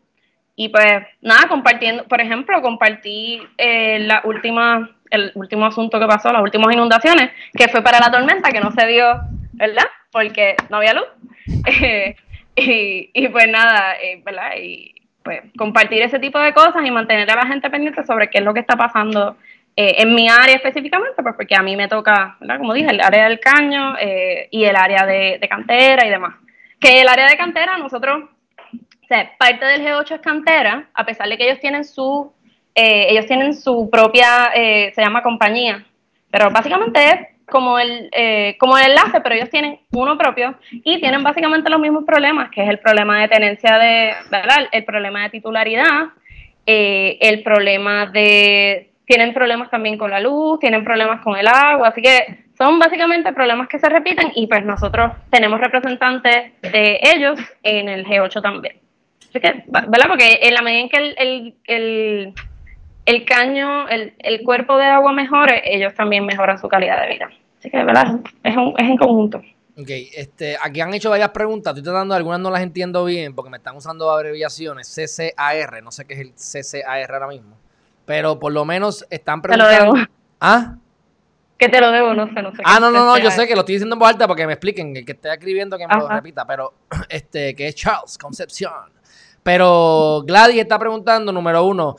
[0.60, 6.32] y pues nada, compartiendo, por ejemplo, compartí eh, la última, el último asunto que pasó,
[6.32, 9.20] las últimas inundaciones, que fue para la tormenta, que no se dio,
[9.52, 9.86] ¿verdad?
[10.10, 11.06] Porque no había luz.
[13.14, 14.52] y, pues nada, eh, ¿verdad?
[14.60, 18.38] Y pues compartir ese tipo de cosas y mantener a la gente pendiente sobre qué
[18.38, 19.36] es lo que está pasando
[19.80, 22.58] eh, en mi área específicamente, pues porque a mí me toca, ¿verdad?
[22.58, 26.34] Como dije, el área del caño eh, y el área de, cantera y demás.
[26.80, 28.24] Que el área de cantera, nosotros,
[28.72, 32.32] o sea, parte del G8 es cantera, a pesar de que ellos tienen su,
[32.74, 35.86] eh, ellos tienen su propia, se llama compañía,
[36.32, 38.10] pero básicamente es como el,
[38.58, 42.62] como el enlace, pero ellos tienen uno propio y tienen básicamente los mismos problemas, que
[42.62, 44.68] es el problema de tenencia de, ¿verdad?
[44.72, 46.08] El problema de titularidad,
[46.66, 52.02] el problema de tienen problemas también con la luz, tienen problemas con el agua, así
[52.02, 57.88] que son básicamente problemas que se repiten y pues nosotros tenemos representantes de ellos en
[57.88, 58.76] el G8 también.
[59.30, 60.08] Así que, ¿verdad?
[60.08, 62.34] Porque en la medida en que el, el, el,
[63.24, 67.30] caño, el, el, cuerpo de agua mejore, ellos también mejoran su calidad de vida.
[67.58, 68.20] Así que, ¿verdad?
[68.42, 69.42] Es, un, es en conjunto.
[69.80, 73.48] Ok, este, aquí han hecho varias preguntas, estoy tratando, algunas no las entiendo bien porque
[73.48, 77.56] me están usando abreviaciones, CCAR, no sé qué es el CCAR ahora mismo.
[78.04, 79.72] Pero por lo menos están preguntando.
[79.72, 80.08] Te lo debo.
[80.40, 80.76] ¿Ah?
[81.56, 82.62] Que te lo debo, no sé, no sé.
[82.64, 84.52] Ah, no, no, no, yo sé que lo estoy diciendo en voz alta porque me
[84.52, 86.74] expliquen, el que esté escribiendo que me lo repita, pero
[87.08, 88.72] este, que es Charles Concepción.
[89.42, 91.96] Pero Gladys está preguntando, número uno,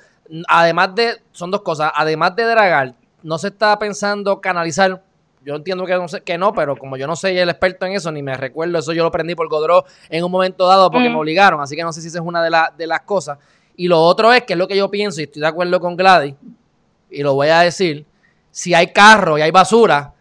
[0.47, 5.03] además de, son dos cosas, además de dragar, ¿no se está pensando canalizar?
[5.43, 7.93] Yo entiendo que no, sé, que no, pero como yo no soy el experto en
[7.93, 11.09] eso, ni me recuerdo, eso yo lo aprendí por Godró en un momento dado porque
[11.09, 11.13] mm.
[11.13, 13.37] me obligaron, así que no sé si esa es una de, de las cosas.
[13.75, 15.95] Y lo otro es, que es lo que yo pienso, y estoy de acuerdo con
[15.95, 16.35] Gladys,
[17.09, 18.05] y lo voy a decir,
[18.51, 20.13] si hay carro y hay basura,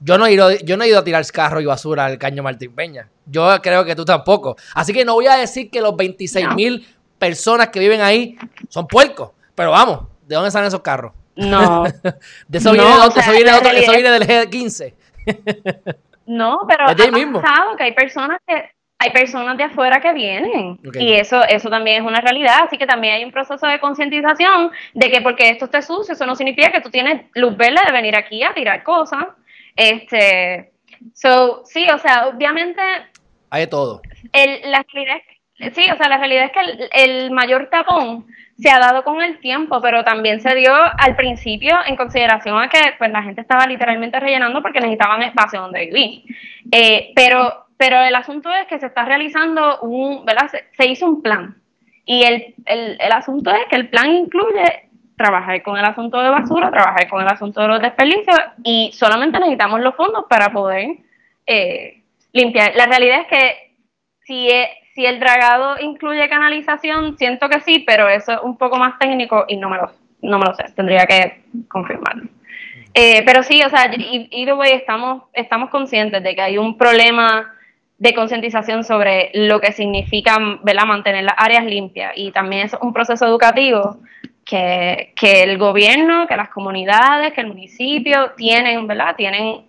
[0.00, 2.42] yo no he ido, yo no he ido a tirar carro y basura al caño
[2.42, 3.08] Martín Peña.
[3.26, 4.56] Yo creo que tú tampoco.
[4.74, 6.86] Así que no voy a decir que los 26 mil
[7.18, 8.36] personas que viven ahí
[8.68, 9.30] son puercos.
[9.54, 11.12] Pero vamos, ¿de dónde salen esos carros?
[11.36, 11.84] No.
[12.48, 14.94] de eso, viene, eso, viene, eso viene del G15.
[16.26, 17.40] no, pero ha mismo.
[17.40, 22.02] pasado que hay personas que hay personas de afuera que vienen y eso eso también
[22.02, 25.66] es una realidad, así que también hay un proceso de concientización de que porque esto
[25.66, 28.82] esté sucio, eso no significa que tú tienes luz verde de venir aquí a tirar
[28.82, 29.26] cosas.
[29.76, 30.72] Este,
[31.12, 32.80] so, sí, o sea, obviamente
[33.50, 34.00] hay de todo.
[34.32, 35.20] El, la realidad
[35.72, 38.26] sí, o sea, la realidad es que el, mayor tapón
[38.58, 42.68] se ha dado con el tiempo, pero también se dio al principio en consideración a
[42.68, 46.22] que pues la gente estaba literalmente rellenando porque necesitaban espacio donde vivir.
[46.70, 50.50] Eh, pero pero el asunto es que se está realizando un, ¿verdad?
[50.72, 51.56] Se, hizo un plan.
[52.06, 56.28] Y el, el, el, asunto es que el plan incluye trabajar con el asunto de
[56.28, 60.98] basura, trabajar con el asunto de los desperdicios y solamente necesitamos los fondos para poder
[61.46, 62.74] eh, limpiar.
[62.76, 63.76] La realidad es que
[64.24, 68.76] si, e, si el dragado incluye canalización, siento que sí, pero eso es un poco
[68.76, 69.90] más técnico y no me lo,
[70.22, 72.28] no me lo sé, tendría que confirmarlo.
[72.94, 77.52] Eh, pero sí, o sea, either way, estamos, estamos conscientes de que hay un problema
[77.98, 83.26] de concientización sobre lo que significa mantener las áreas limpias y también es un proceso
[83.26, 83.98] educativo
[84.44, 89.16] que, el gobierno, que las comunidades, que el municipio tienen, ¿verdad?
[89.16, 89.62] Tienen,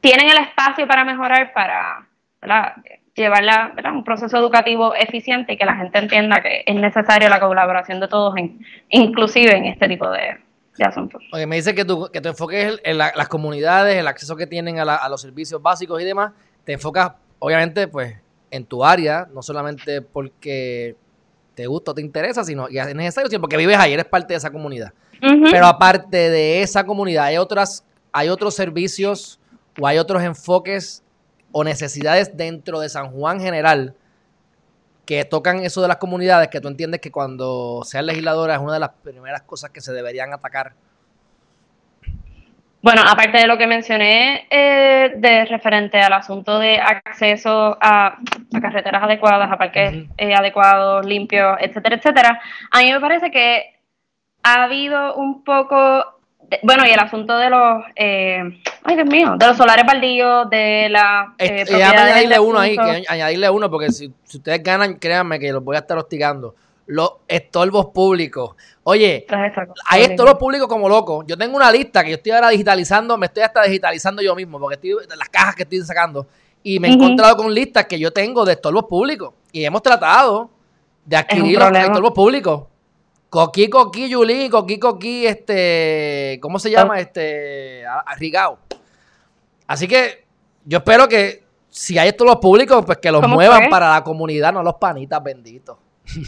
[0.00, 2.06] tienen el espacio para mejorar, para
[2.40, 2.76] ¿verdad?
[3.14, 3.44] Llevar
[3.92, 8.08] un proceso educativo eficiente y que la gente entienda que es necesaria la colaboración de
[8.08, 10.38] todos, en, inclusive en este tipo de,
[10.84, 11.22] asuntos.
[11.32, 14.46] Oye, me dice que tu, que tu enfoque es en las comunidades, el acceso que
[14.46, 16.32] tienen a, a los servicios básicos y demás,
[16.64, 18.14] te enfocas obviamente, pues,
[18.50, 20.96] en tu área, no solamente porque
[21.54, 24.34] te gusta o te interesa, sino y es necesario, sino porque vives ahí, eres parte
[24.34, 24.92] de esa comunidad.
[25.20, 29.38] Pero aparte de esa comunidad, hay otras, hay otros servicios
[29.78, 31.02] o hay otros enfoques
[31.52, 33.94] o necesidades dentro de San Juan general
[35.06, 38.74] que tocan eso de las comunidades, que tú entiendes que cuando seas legisladora es una
[38.74, 40.74] de las primeras cosas que se deberían atacar.
[42.82, 48.18] Bueno, aparte de lo que mencioné eh, de referente al asunto de acceso a,
[48.62, 53.64] carreteras adecuadas, a parques eh, adecuados, limpios, etcétera, etcétera, a mí me parece que
[54.42, 56.19] ha habido un poco,
[56.62, 58.42] bueno, y el asunto de los, eh,
[58.82, 61.34] ay Dios mío, de los solares baldíos, de la...
[61.38, 65.62] Eh, añadirle uno ahí, que añadirle uno, porque si, si ustedes ganan, créanme que los
[65.62, 66.54] voy a estar hostigando
[66.90, 68.56] los estorbos públicos.
[68.82, 69.24] Oye,
[69.86, 71.24] hay estorbos públicos como locos.
[71.26, 74.58] Yo tengo una lista que yo estoy ahora digitalizando, me estoy hasta digitalizando yo mismo,
[74.58, 76.26] porque estoy las cajas que estoy sacando.
[76.62, 79.32] Y me he encontrado con listas que yo tengo de estorbos públicos.
[79.52, 80.50] Y hemos tratado
[81.04, 82.64] de adquirir los estorbos públicos.
[83.30, 86.98] Coqui, coqui, Yuli, coqui, coqui, este, ¿cómo se llama?
[86.98, 87.84] Este,
[88.18, 88.58] Rigao.
[89.68, 90.24] Así que
[90.64, 94.64] yo espero que si hay estorbos públicos, pues que los muevan para la comunidad, no
[94.64, 95.78] los panitas benditos.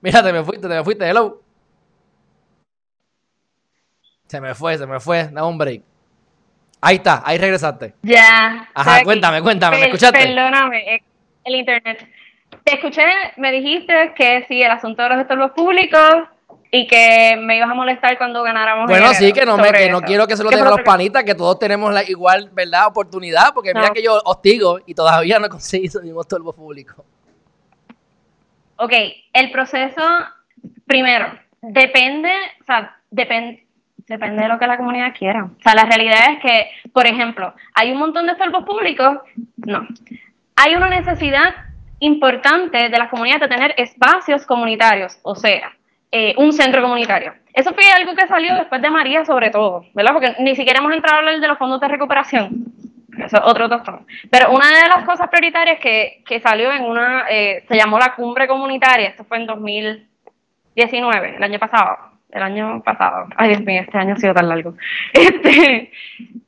[0.00, 1.42] Mira, te me fuiste, te me fuiste, hello.
[4.28, 5.24] Se me fue, se me fue.
[5.24, 5.82] Dame un break.
[6.80, 7.96] Ahí está, ahí regresaste.
[8.02, 8.70] Ya.
[8.74, 10.20] Ajá, cuéntame, cuéntame, ¿me escuchaste?
[10.20, 11.02] Perdóname,
[11.42, 12.08] el internet.
[12.68, 13.02] Te escuché,
[13.38, 16.28] me dijiste que sí, el asunto de los estorbos públicos
[16.70, 18.90] y que me ibas a molestar cuando ganáramos.
[18.90, 21.24] Bueno, sí, que no, me, que no quiero que se lo den a los panitas,
[21.24, 22.88] que todos tenemos la igual, ¿verdad?
[22.88, 27.06] Oportunidad, porque mira que yo hostigo y todavía no he conseguido ningún estorbo público.
[28.76, 28.92] Ok,
[29.32, 30.02] el proceso,
[30.86, 33.66] primero, depende, o sea, depende,
[34.06, 35.44] depende de lo que la comunidad quiera.
[35.44, 39.20] O sea, la realidad es que, por ejemplo, hay un montón de estorbos públicos,
[39.56, 39.88] no.
[40.56, 41.67] Hay una necesidad
[42.00, 45.72] importante de las comunidades de tener espacios comunitarios, o sea,
[46.10, 47.34] eh, un centro comunitario.
[47.52, 50.12] Eso fue algo que salió después de María, sobre todo, ¿verdad?
[50.12, 52.66] Porque ni siquiera hemos entrado a hablar de los fondos de recuperación.
[53.18, 54.00] Eso es otro doctor.
[54.30, 58.14] Pero una de las cosas prioritarias que, que salió en una, eh, se llamó la
[58.14, 61.98] cumbre comunitaria, esto fue en 2019, el año pasado,
[62.30, 64.74] el año pasado, ay Dios mío, este año ha sido tan largo.
[65.12, 65.90] Este,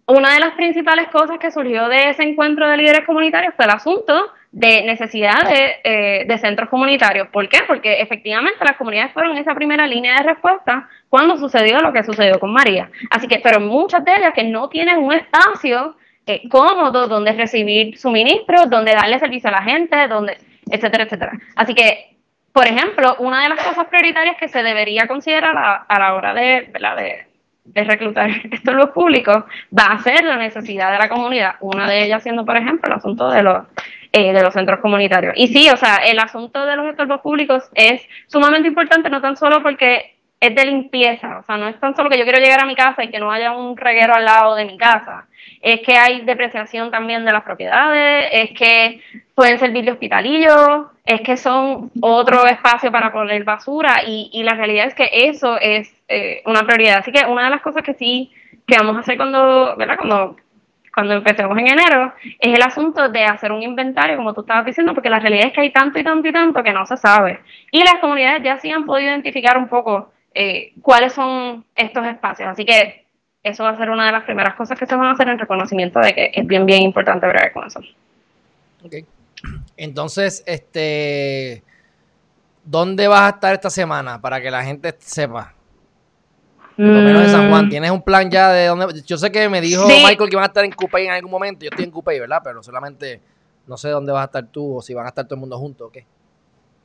[0.06, 3.72] una de las principales cosas que surgió de ese encuentro de líderes comunitarios fue el
[3.72, 5.48] asunto de necesidad
[5.84, 7.28] eh, de, centros comunitarios.
[7.28, 7.58] ¿Por qué?
[7.66, 12.40] Porque efectivamente las comunidades fueron esa primera línea de respuesta cuando sucedió lo que sucedió
[12.40, 12.90] con María.
[13.10, 17.96] Así que, pero muchas de ellas que no tienen un espacio eh, cómodo donde recibir
[17.96, 20.36] suministros, donde darle servicio a la gente, donde,
[20.68, 21.32] etcétera, etcétera.
[21.54, 22.16] Así que,
[22.52, 26.72] por ejemplo, una de las cosas prioritarias que se debería considerar a, la hora de,
[26.72, 27.26] de,
[27.64, 29.44] de reclutar estos públicos
[29.76, 31.54] va a ser la necesidad de la comunidad.
[31.60, 33.64] Una de ellas siendo, por ejemplo, el asunto de los
[34.12, 35.34] eh, de los centros comunitarios.
[35.36, 39.36] Y sí, o sea, el asunto de los estorbos públicos es sumamente importante, no tan
[39.36, 42.60] solo porque es de limpieza, o sea, no es tan solo que yo quiero llegar
[42.60, 45.26] a mi casa y que no haya un reguero al lado de mi casa,
[45.60, 49.02] es que hay depreciación también de las propiedades, es que
[49.34, 54.54] pueden servir de hospitalillos, es que son otro espacio para poner basura y, y la
[54.54, 56.98] realidad es que eso es eh, una prioridad.
[56.98, 58.32] Así que una de las cosas que sí
[58.66, 59.96] que vamos a hacer cuando, ¿verdad?
[59.98, 60.36] Cuando
[60.94, 64.94] cuando empecemos en enero, es el asunto de hacer un inventario, como tú estabas diciendo,
[64.94, 67.40] porque la realidad es que hay tanto y tanto y tanto que no se sabe.
[67.70, 72.48] Y las comunidades ya sí han podido identificar un poco eh, cuáles son estos espacios.
[72.48, 73.06] Así que
[73.42, 75.38] eso va a ser una de las primeras cosas que se van a hacer en
[75.38, 77.80] reconocimiento de que es bien, bien importante ver con eso.
[78.84, 78.94] Ok.
[79.76, 81.62] Entonces, este,
[82.64, 85.54] ¿dónde vas a estar esta semana para que la gente sepa?
[86.86, 87.66] Lo menos en San Juan.
[87.66, 87.70] Mm.
[87.70, 89.02] ¿Tienes un plan ya de dónde?
[89.06, 91.64] Yo sé que me dijo Michael que van a estar en Coupé en algún momento.
[91.64, 92.40] Yo estoy en Coupé, ¿verdad?
[92.42, 93.20] Pero solamente
[93.66, 95.58] no sé dónde vas a estar tú o si van a estar todo el mundo
[95.58, 96.06] juntos o qué.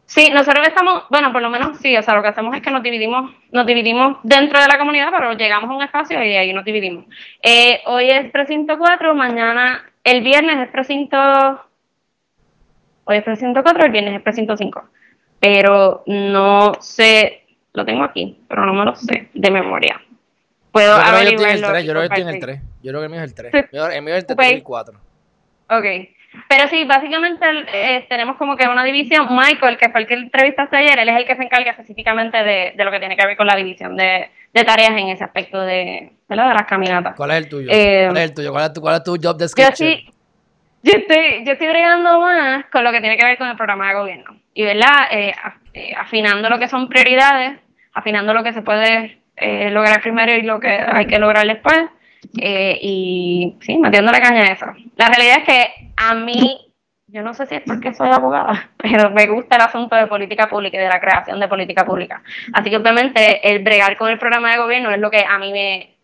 [0.06, 2.70] Sí, nosotros estamos, bueno, por lo menos sí, o sea, lo que hacemos es que
[2.70, 6.54] nos dividimos, nos dividimos dentro de la comunidad, pero llegamos a un espacio y ahí
[6.54, 7.06] nos dividimos.
[7.42, 11.18] Eh, hoy es precinto 4, mañana, el viernes es precinto,
[13.06, 14.84] hoy es precinto 4, el viernes es precinto 5.
[15.40, 17.45] Pero no sé
[17.76, 20.02] lo tengo aquí, pero no me lo sé de memoria.
[20.72, 22.62] Puedo yo creo que el 3, yo creo que estoy en el 3.
[22.84, 23.54] Yo creo que el mío es el 3.
[23.54, 25.00] El mío es el 3 y el 4.
[25.70, 25.86] Ok.
[26.50, 29.28] Pero sí, básicamente eh, tenemos como que una división.
[29.30, 32.74] Michael, que fue el que entrevistaste ayer, él es el que se encarga específicamente de,
[32.76, 35.62] de lo que tiene que ver con la división de, de tareas en ese aspecto
[35.62, 37.16] de, de, las caminatas.
[37.16, 37.70] ¿Cuál es el tuyo?
[37.72, 38.52] Eh, ¿Cuál es el tuyo?
[38.52, 39.90] ¿Cuál es tu, cuál es tu job description?
[39.90, 40.14] Yo, sí,
[40.84, 43.88] yo, estoy, yo estoy bregando más con lo que tiene que ver con el programa
[43.88, 44.38] de gobierno.
[44.54, 45.08] Y, ¿verdad?
[45.12, 45.34] Eh,
[45.74, 47.60] eh afinando lo que son prioridades
[47.96, 51.86] afinando lo que se puede eh, lograr primero y lo que hay que lograr después.
[52.40, 54.66] Eh, y sí, metiendo la caña a eso.
[54.98, 56.60] La realidad es que a mí,
[57.08, 60.48] yo no sé si es porque soy abogada, pero me gusta el asunto de política
[60.48, 62.22] pública y de la creación de política pública.
[62.54, 65.52] Así que obviamente el bregar con el programa de gobierno es lo que a mí
[65.52, 65.96] me,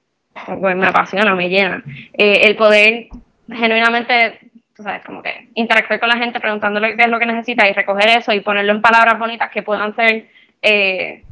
[0.60, 1.84] pues, me apasiona, me llena.
[2.14, 3.08] Eh, el poder
[3.50, 4.40] genuinamente
[4.74, 7.74] tú sabes, como que interactuar con la gente preguntándole qué es lo que necesita y
[7.74, 10.28] recoger eso y ponerlo en palabras bonitas que puedan ser
[10.62, 11.24] eh,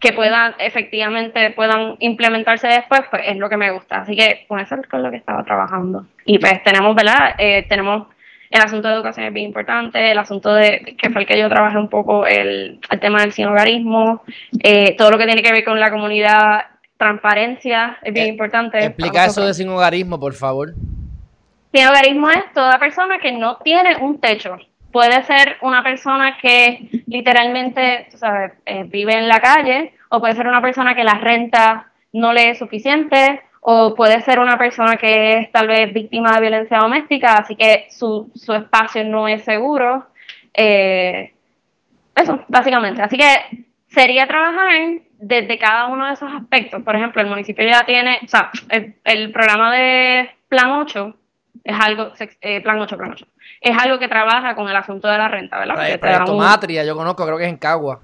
[0.00, 3.98] que puedan efectivamente puedan implementarse después, pues es lo que me gusta.
[3.98, 6.06] Así que con eso es con lo que estaba trabajando.
[6.24, 7.34] Y pues tenemos, ¿verdad?
[7.38, 8.06] Eh, tenemos
[8.50, 11.48] el asunto de educación es bien importante, el asunto de que fue el que yo
[11.48, 14.22] trabajé un poco, el, el tema del sinogarismo,
[14.62, 16.62] eh, todo lo que tiene que ver con la comunidad,
[16.96, 18.84] transparencia es bien eh, importante.
[18.84, 20.72] Explica eso de sinogarismo, por favor.
[21.72, 24.56] Sinogarismo es toda persona que no tiene un techo
[24.92, 30.46] puede ser una persona que literalmente sabes, eh, vive en la calle, o puede ser
[30.46, 35.38] una persona que la renta no le es suficiente, o puede ser una persona que
[35.38, 40.06] es tal vez víctima de violencia doméstica, así que su, su espacio no es seguro.
[40.54, 41.32] Eh,
[42.14, 43.02] eso, básicamente.
[43.02, 44.68] Así que sería trabajar
[45.18, 46.82] desde cada uno de esos aspectos.
[46.82, 51.14] Por ejemplo, el municipio ya tiene, o sea, el, el programa de Plan 8
[51.64, 53.26] es algo, eh, plan 8, plan 8,
[53.60, 55.98] es algo que trabaja con el asunto de la renta, ¿verdad?
[55.98, 58.00] Proyecto Matria, yo conozco, creo que es en Cagua.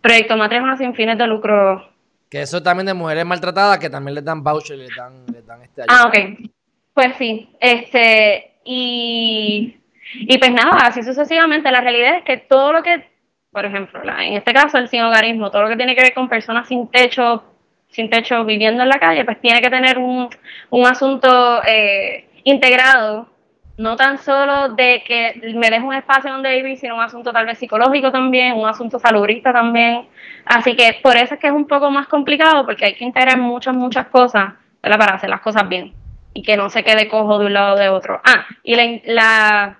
[0.00, 1.88] Proyecto Matria es una sin fines de lucro
[2.30, 5.62] Que eso también de mujeres maltratadas que también les dan voucher, les dan, les dan
[5.62, 5.96] este ayuda.
[6.02, 6.50] Ah, ok.
[6.94, 7.48] Pues sí.
[7.60, 9.76] Este, y,
[10.14, 11.70] y pues nada, así sucesivamente.
[11.70, 13.08] La realidad es que todo lo que,
[13.52, 16.28] por ejemplo, en este caso el sin hogarismo, todo lo que tiene que ver con
[16.28, 17.44] personas sin techo,
[17.88, 20.28] sin techo viviendo en la calle, pues tiene que tener un,
[20.70, 23.28] un asunto eh, integrado
[23.78, 27.46] no tan solo de que me deje un espacio donde vivir, sino un asunto tal
[27.46, 30.08] vez psicológico también, un asunto salubrista también.
[30.44, 33.38] Así que por eso es que es un poco más complicado, porque hay que integrar
[33.38, 35.92] muchas, muchas cosas para hacer las cosas bien
[36.34, 38.20] y que no se quede cojo de un lado o de otro.
[38.24, 39.78] Ah, y la, la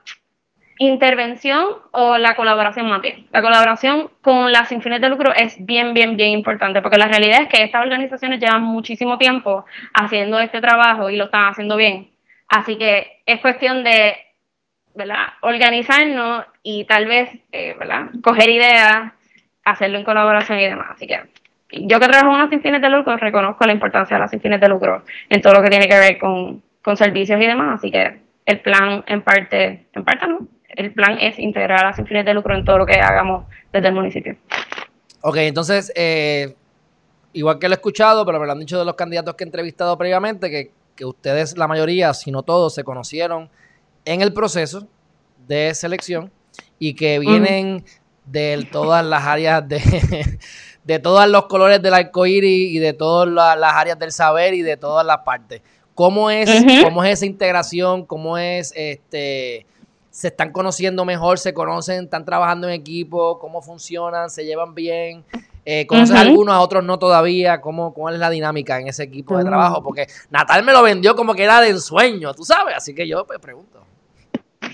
[0.78, 3.26] intervención o la colaboración más bien.
[3.32, 7.08] La colaboración con las sin fines de lucro es bien, bien, bien importante, porque la
[7.08, 11.76] realidad es que estas organizaciones llevan muchísimo tiempo haciendo este trabajo y lo están haciendo
[11.76, 12.16] bien
[12.48, 14.16] Así que es cuestión de
[14.94, 15.26] ¿verdad?
[15.42, 18.06] organizarnos y tal vez eh, ¿verdad?
[18.22, 19.12] coger ideas,
[19.64, 20.88] hacerlo en colaboración y demás.
[20.90, 21.20] Así que
[21.70, 24.40] yo que trabajo en las sin fines de lucro reconozco la importancia de las sin
[24.40, 26.62] fines de lucro en todo lo que tiene que ver con,
[26.96, 27.78] servicios y demás.
[27.78, 32.06] Así que el plan en parte, en parte no, el plan es integrar las sin
[32.06, 34.36] fines de lucro en todo lo que hagamos desde el municipio.
[35.20, 36.54] Ok, entonces, eh,
[37.34, 39.46] igual que lo he escuchado, pero me lo han dicho de los candidatos que he
[39.46, 43.48] entrevistado previamente, que que ustedes, la mayoría, si no todos, se conocieron
[44.04, 44.88] en el proceso
[45.46, 46.32] de selección
[46.80, 47.84] y que vienen
[48.26, 49.80] de todas las áreas de,
[50.84, 54.62] de todos los colores del arco iris y de todas las áreas del saber y
[54.62, 55.62] de todas las partes.
[55.94, 56.50] ¿Cómo es,
[56.82, 58.04] cómo es esa integración?
[58.04, 59.66] ¿Cómo es este
[60.10, 65.24] se están conociendo mejor, se conocen, están trabajando en equipo, cómo funcionan, se llevan bien,
[65.64, 67.60] eh, ¿Conoces algunos, a otros no todavía?
[67.60, 69.82] ¿Cómo, ¿Cuál es la dinámica en ese equipo de trabajo?
[69.82, 73.26] Porque Natal me lo vendió como que era de ensueño, tú sabes, así que yo
[73.26, 73.84] pues, pregunto.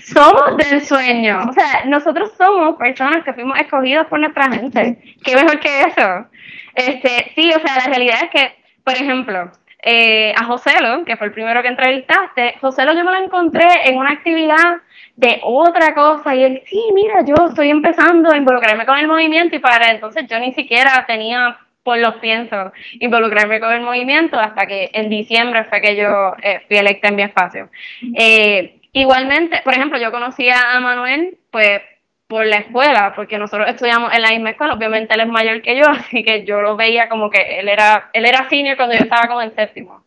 [0.03, 5.15] Somos de ensueño, o sea, nosotros somos personas que fuimos escogidos por nuestra gente.
[5.23, 6.27] ¿Qué mejor que eso?
[6.75, 9.51] Este, sí, o sea, la realidad es que, por ejemplo,
[9.87, 13.97] eh, a Joselo, que fue el primero que entrevistaste, Joselo yo me lo encontré en
[13.97, 14.81] una actividad
[15.15, 19.55] de otra cosa y él, sí, mira, yo estoy empezando a involucrarme con el movimiento
[19.55, 24.65] y para entonces yo ni siquiera tenía por los piensos involucrarme con el movimiento hasta
[24.65, 27.69] que en diciembre fue que yo eh, fui electa en mi espacio.
[28.15, 31.81] Eh, igualmente, por ejemplo, yo conocía a Manuel pues
[32.27, 35.77] por la escuela, porque nosotros estudiamos en la misma escuela, obviamente él es mayor que
[35.77, 39.03] yo, así que yo lo veía como que él era, él era senior cuando yo
[39.03, 40.03] estaba como en séptimo.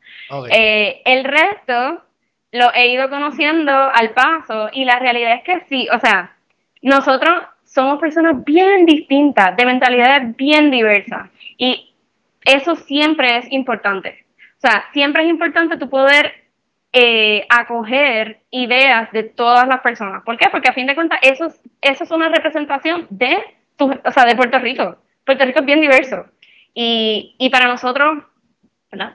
[0.50, 2.02] Eh, el resto,
[2.52, 6.34] lo he ido conociendo al paso y la realidad es que sí, o sea,
[6.82, 11.94] nosotros somos personas bien distintas, de mentalidades bien diversas y
[12.44, 14.24] eso siempre es importante.
[14.56, 16.47] O sea, siempre es importante tu poder
[16.92, 20.22] eh, acoger ideas de todas las personas.
[20.24, 20.48] ¿Por qué?
[20.50, 21.48] Porque a fin de cuentas eso,
[21.80, 23.36] eso es una representación de,
[23.76, 24.96] tu, o sea, de Puerto Rico.
[25.24, 26.26] Puerto Rico es bien diverso.
[26.74, 28.24] Y, y para nosotros.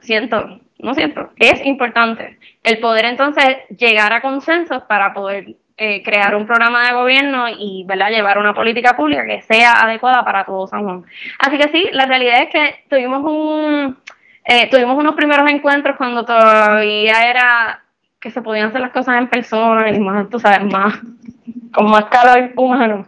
[0.02, 6.36] Siento, no siento, es importante el poder entonces llegar a consensos para poder eh, crear
[6.36, 8.12] un programa de gobierno y ¿verdad?
[8.12, 11.06] llevar una política pública que sea adecuada para todo San Juan.
[11.40, 13.98] Así que sí, la realidad es que tuvimos un
[14.46, 17.84] eh, tuvimos unos primeros encuentros cuando todavía era
[18.20, 21.00] que se podían hacer las cosas en persona y más, tú sabes, más,
[21.74, 23.06] con más calor humano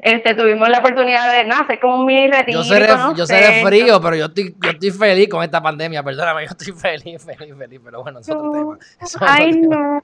[0.00, 2.62] este, tuvimos la oportunidad de no, hacer como un mini retiro.
[2.62, 6.42] Yo seré, yo seré frío, pero yo estoy, yo estoy feliz con esta pandemia, perdóname,
[6.46, 8.78] yo estoy feliz, feliz, feliz, pero bueno, es otro tema.
[9.20, 10.02] Ay, no,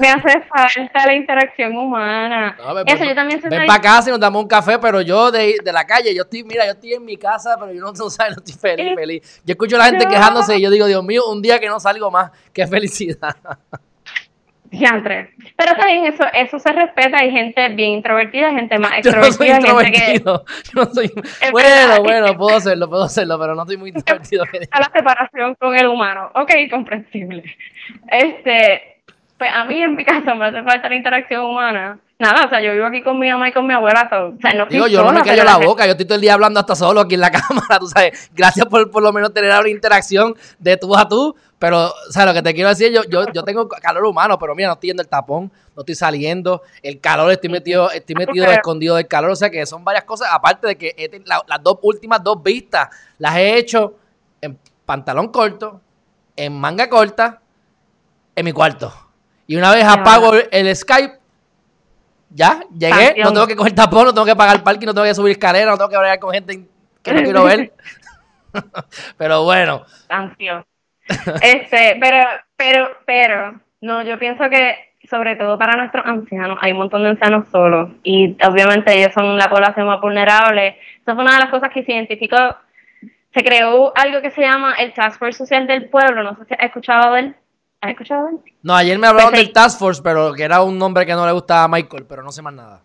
[0.00, 2.56] me hace falta la interacción humana.
[2.86, 5.72] Eso, yo también ven para casa y nos damos un café, pero yo de, de,
[5.72, 8.36] la calle, yo estoy, mira, yo estoy en mi casa, pero yo no, no sabes,
[8.36, 9.42] no estoy feliz, feliz.
[9.44, 11.80] Yo escucho a la gente quejándose y yo digo, Dios mío, un día que no
[11.80, 13.36] salgo más, qué felicidad.
[14.70, 17.18] Pero también eso, eso se respeta.
[17.18, 19.58] Hay gente bien introvertida, gente más extrovertida.
[19.90, 21.10] que, no soy,
[21.50, 24.44] bueno, bueno, puedo hacerlo, puedo hacerlo, pero no estoy muy introvertido.
[24.70, 26.30] A la separación con el humano.
[26.34, 27.44] Ok, comprensible.
[28.08, 29.02] Este,
[29.36, 31.98] pues a mí en mi caso me hace falta la interacción humana.
[32.20, 34.02] Nada, o sea, yo vivo aquí con mi mamá y con mi abuela.
[34.12, 36.34] o sea, no Digo, yo no me callo la boca, yo estoy todo el día
[36.34, 38.30] hablando hasta solo aquí en la cámara, tú sabes.
[38.34, 42.24] Gracias por por lo menos tener una interacción de tú a tú, pero, o sea,
[42.24, 44.88] lo que te quiero decir, yo, yo, yo tengo calor humano, pero mira, no estoy
[44.88, 49.32] yendo el tapón, no estoy saliendo, el calor, estoy metido, estoy metido escondido del calor,
[49.32, 52.88] o sea que son varias cosas, aparte de que las dos últimas dos vistas
[53.18, 53.94] las he hecho
[54.40, 55.82] en pantalón corto,
[56.34, 57.42] en manga corta,
[58.34, 58.90] en mi cuarto.
[59.46, 61.18] Y una vez apago el Skype,
[62.30, 65.06] ya, llegué, no tengo que coger tapón, no tengo que pagar el parking, no tengo
[65.06, 66.66] que subir escalera, no tengo que hablar con gente
[67.02, 67.74] que no quiero ver.
[69.18, 69.84] pero bueno.
[70.08, 70.69] Ansioso.
[71.42, 74.76] Este, pero, pero, pero, no, yo pienso que
[75.08, 79.36] sobre todo para nuestros ancianos, hay un montón de ancianos solos y obviamente ellos son
[79.36, 80.78] la población más vulnerable.
[81.00, 82.36] Eso fue una de las cosas que se identificó
[83.32, 86.22] se creó algo que se llama el Task Force Social del Pueblo.
[86.22, 87.36] No sé si has escuchado de él.
[87.80, 88.38] ¿Has escuchado de él?
[88.62, 91.24] No, ayer me hablaron pues del Task Force, pero que era un nombre que no
[91.24, 92.82] le gustaba a Michael, pero no sé más nada.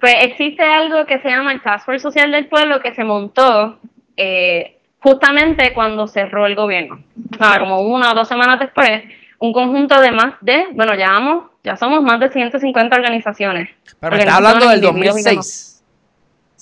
[0.00, 3.78] Pues existe algo que se llama el Task Force Social del Pueblo que se montó
[4.16, 4.73] eh,
[5.04, 7.04] justamente cuando cerró el gobierno.
[7.32, 9.02] O sea, como una o dos semanas después,
[9.38, 13.68] un conjunto de más de, bueno, ya, vamos, ya somos más de 150 organizaciones.
[14.00, 15.74] Pero me está hablando del 2006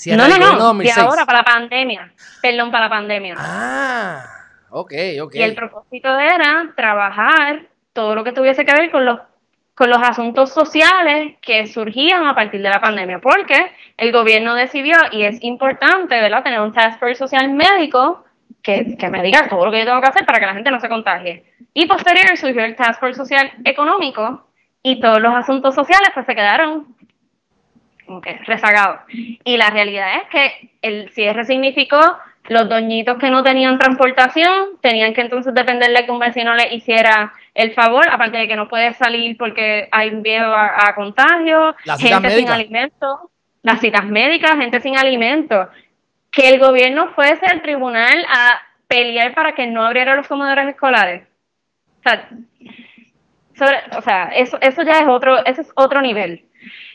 [0.07, 2.12] no, no, no, de ahora para la pandemia.
[2.40, 3.34] Perdón, para la pandemia.
[3.38, 4.24] Ah,
[4.70, 5.34] ok, ok.
[5.36, 7.62] Y el propósito era trabajar
[7.93, 9.20] todo lo que tuviese que ver con los
[9.74, 14.97] con los asuntos sociales que surgían a partir de la pandemia, porque el gobierno decidió,
[15.12, 18.22] y es importante, ¿verdad?, tener un task force social médico
[18.63, 20.71] que, que, me diga todo lo que yo tengo que hacer para que la gente
[20.71, 21.45] no se contagie.
[21.75, 24.47] Y posterior surgió el task force social económico,
[24.83, 26.87] y todos los asuntos sociales pues se quedaron
[28.45, 29.01] rezagado.
[29.45, 32.01] Y la realidad es que el cierre significó
[32.49, 36.75] los doñitos que no tenían transportación tenían que entonces depender de que un vecino le
[36.75, 42.31] hiciera el favor, aparte de que no puede salir porque hay miedo a, contagio, gente
[42.31, 43.31] sin alimento,
[43.63, 45.69] las citas médicas, gente sin alimento.
[46.33, 51.22] Que el gobierno fuese al tribunal a pelear para que no abriera los comedores escolares.
[51.99, 52.28] O sea,
[53.97, 56.45] o sea eso, eso ya es otro, ese es otro nivel.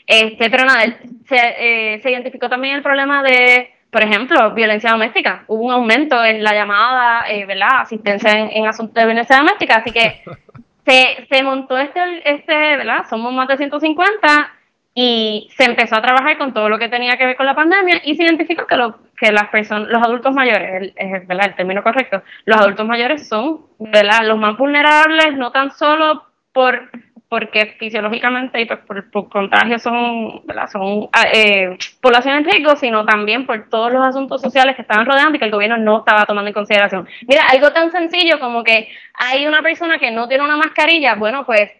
[0.06, 0.84] Este, pero nada,
[1.26, 5.44] se, eh, se identificó también el problema de, por ejemplo, violencia doméstica.
[5.48, 7.80] Hubo un aumento en la llamada, eh, ¿verdad?
[7.80, 10.22] Asistencia en, asuntos de violencia doméstica, así que
[10.86, 13.06] se, se montó este, este, ¿verdad?
[13.08, 14.57] Somos más de 150
[15.00, 18.00] y se empezó a trabajar con todo lo que tenía que ver con la pandemia
[18.02, 21.46] y se identificó que, lo, que las personas, los adultos mayores, el, ¿verdad?
[21.46, 24.24] el término correcto, los adultos mayores son ¿verdad?
[24.24, 26.90] los más vulnerables, no tan solo por
[27.28, 30.42] porque fisiológicamente y pues, por, por contagio son,
[30.72, 35.06] son ah, eh, población en riesgo, sino también por todos los asuntos sociales que estaban
[35.06, 37.06] rodeando y que el gobierno no estaba tomando en consideración.
[37.28, 41.44] Mira, algo tan sencillo como que hay una persona que no tiene una mascarilla, bueno,
[41.44, 41.70] pues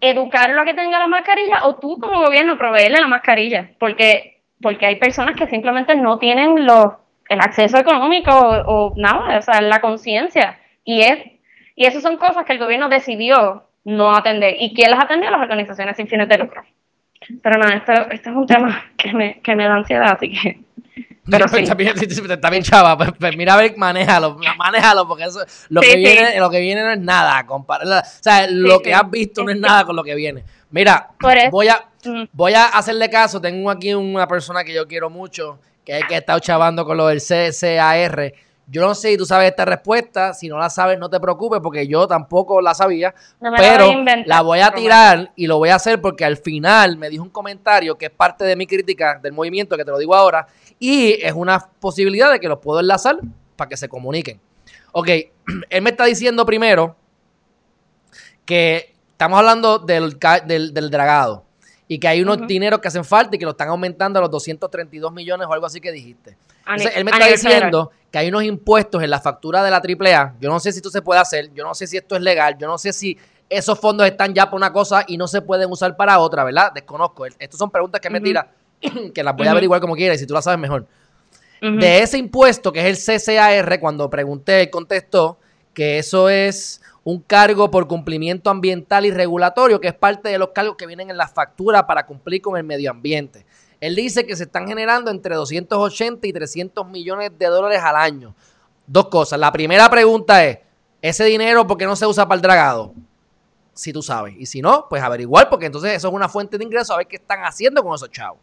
[0.00, 4.86] educarlo a que tenga la mascarilla o tú como gobierno proveerle la mascarilla, porque, porque
[4.86, 6.94] hay personas que simplemente no tienen los,
[7.28, 10.58] el acceso económico o, o nada, o sea, la conciencia.
[10.84, 11.18] Y es
[11.78, 14.56] y esas son cosas que el gobierno decidió no atender.
[14.58, 15.30] ¿Y quién las atendió?
[15.30, 16.64] Las organizaciones sin fines de lucro.
[17.40, 20.58] Pero nada, esto, esto es un tema que me, que me da ansiedad, así que...
[21.30, 21.58] Pero sí.
[21.58, 25.80] está, bien, está bien chava, pues, pues, mira a ver, manéjalo, manéjalo, porque eso, lo,
[25.80, 27.44] que viene, lo que viene no es nada.
[27.46, 30.44] Compar o sea, lo que has visto no es nada con lo que viene.
[30.70, 31.10] Mira,
[31.50, 31.88] voy a,
[32.32, 33.40] voy a hacerle caso.
[33.40, 36.96] Tengo aquí una persona que yo quiero mucho, que es que ha estado chavando con
[36.96, 38.32] lo del CCAR
[38.70, 41.60] yo no sé si tú sabes esta respuesta, si no la sabes no te preocupes
[41.62, 43.14] porque yo tampoco la sabía,
[43.56, 43.94] pero
[44.26, 47.30] la voy a tirar y lo voy a hacer porque al final me dijo un
[47.30, 50.46] comentario que es parte de mi crítica del movimiento, que te lo digo ahora,
[50.78, 53.18] y es una posibilidad de que los puedo enlazar
[53.56, 54.40] para que se comuniquen.
[54.92, 55.08] Ok,
[55.70, 56.96] él me está diciendo primero
[58.44, 61.44] que estamos hablando del, del, dragado
[61.86, 64.30] y que hay unos dineros que hacen falta y que lo están aumentando a los
[64.30, 66.36] 232 millones o algo así que dijiste
[66.76, 70.34] él me está diciendo que hay unos impuestos en la factura de la AAA.
[70.40, 72.56] Yo no sé si esto se puede hacer, yo no sé si esto es legal,
[72.58, 73.18] yo no sé si
[73.48, 76.72] esos fondos están ya para una cosa y no se pueden usar para otra, ¿verdad?
[76.72, 77.26] Desconozco.
[77.26, 78.50] Estas son preguntas que me tira,
[79.14, 80.86] que las voy a averiguar como quiera y si tú las sabes mejor.
[81.60, 85.38] De ese impuesto que es el CCAR, cuando pregunté, él contestó
[85.74, 90.50] que eso es un cargo por cumplimiento ambiental y regulatorio, que es parte de los
[90.50, 93.44] cargos que vienen en la factura para cumplir con el medio ambiente.
[93.80, 98.34] Él dice que se están generando entre 280 y 300 millones de dólares al año.
[98.86, 99.38] Dos cosas.
[99.38, 100.58] La primera pregunta es,
[101.00, 102.92] ¿ese dinero por qué no se usa para el dragado?
[103.72, 104.34] Si tú sabes.
[104.36, 107.06] Y si no, pues averiguar, porque entonces eso es una fuente de ingreso a ver
[107.06, 108.40] qué están haciendo con esos chavos.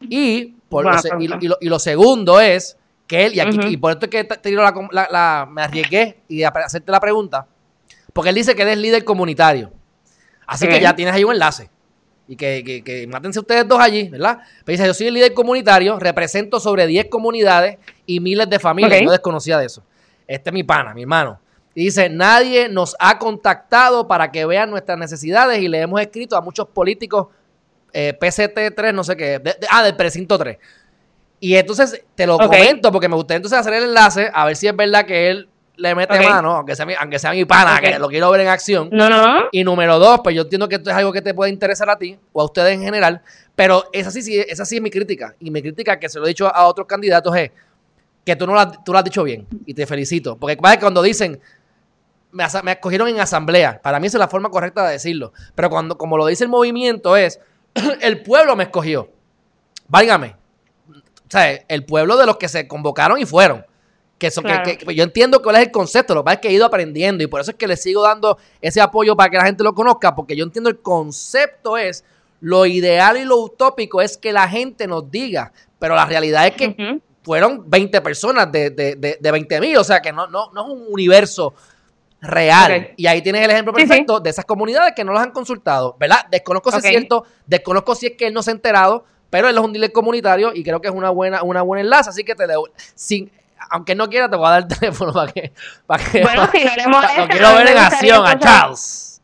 [0.00, 0.92] Y, por lo,
[1.60, 2.76] y, lo, segundo es
[3.06, 6.90] que él, y, aquí, y por esto es que te, la, me arriesgué y hacerte
[6.92, 7.46] la pregunta,
[8.12, 9.72] porque él dice que él es líder comunitario.
[10.46, 11.70] Así que ya tienes ahí un enlace
[12.28, 14.38] y que, que, que, mátense ustedes dos allí, ¿verdad?
[14.64, 19.00] Pero dice, yo soy el líder comunitario, represento sobre 10 comunidades y miles de familias.
[19.02, 19.82] Yo desconocía de eso.
[20.26, 21.38] Este es mi pana, mi hermano.
[21.74, 26.36] Y dice, nadie nos ha contactado para que vean nuestras necesidades y le hemos escrito
[26.36, 27.28] a muchos políticos
[27.98, 29.40] eh, PCT3, no sé qué,
[29.70, 30.58] ah, del precinto 3.
[31.40, 34.66] Y entonces te lo comento porque me gustaría entonces hacer el enlace a ver si
[34.66, 37.98] es verdad que él le mete mano, aunque sea, mi, aunque sea mi pana, que
[37.98, 38.90] lo quiero ver en acción.
[38.92, 39.44] No, no.
[39.50, 41.96] Y número dos, pues yo entiendo que esto es algo que te puede interesar a
[41.96, 43.22] ti o a ustedes en general,
[43.54, 45.34] pero esa sí, sí, esa sí es mi crítica.
[45.40, 47.50] Y mi crítica, que se lo he dicho a otros candidatos, es
[48.26, 50.36] que tú no lo, tú lo has dicho bien y te felicito.
[50.36, 51.40] Porque cuando dicen,
[52.30, 55.32] me, me escogieron en asamblea, para mí esa es la forma correcta de decirlo.
[55.54, 57.40] Pero cuando, como lo dice el movimiento, es,
[58.00, 59.10] el pueblo me escogió.
[59.88, 60.36] Válgame.
[60.88, 63.64] O sea, el pueblo de los que se convocaron y fueron.
[64.18, 66.52] Que, eso, que, yo entiendo cuál es el concepto, lo que pasa es que he
[66.52, 69.44] ido aprendiendo y por eso es que le sigo dando ese apoyo para que la
[69.44, 72.02] gente lo conozca, porque yo entiendo el concepto es,
[72.40, 76.54] lo ideal y lo utópico es que la gente nos diga, pero la realidad es
[76.54, 80.50] que fueron 20 personas de, de, de, de 20 mil, o sea que no, no,
[80.52, 81.54] no es un universo
[82.26, 82.92] real.
[82.96, 86.26] Y ahí tienes el ejemplo perfecto de esas comunidades que no los han consultado, ¿verdad?
[86.30, 89.56] Desconozco si es cierto, desconozco si es que él no se ha enterado, pero él
[89.56, 92.34] es un dealer comunitario y creo que es una buena, una buena enlace, así que
[92.34, 93.30] te debo, sin,
[93.70, 95.52] aunque no quiera, te voy a dar el teléfono para que,
[95.86, 99.22] para que bueno, si no le molesta, quiero ver en acción a Charles.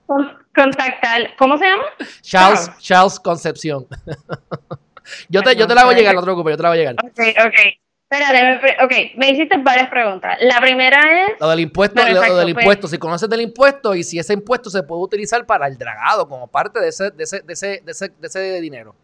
[0.54, 1.84] Contactar, ¿cómo se llama?
[2.20, 3.86] Charles, Charles Concepción.
[5.28, 6.78] yo te, yo te la voy a llegar, no te preocupes, yo te la voy
[6.78, 6.96] a llegar.
[7.02, 7.81] Ok, ok.
[8.12, 10.36] Espérate, ok, me hiciste varias preguntas.
[10.42, 11.40] La primera es...
[11.40, 12.64] Lo del impuesto, lo, del pues.
[12.64, 16.28] impuesto, si conoces del impuesto y si ese impuesto se puede utilizar para el dragado
[16.28, 18.94] como parte de ese, de ese, de ese, de ese, de ese dinero.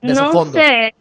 [0.00, 0.94] De no sé.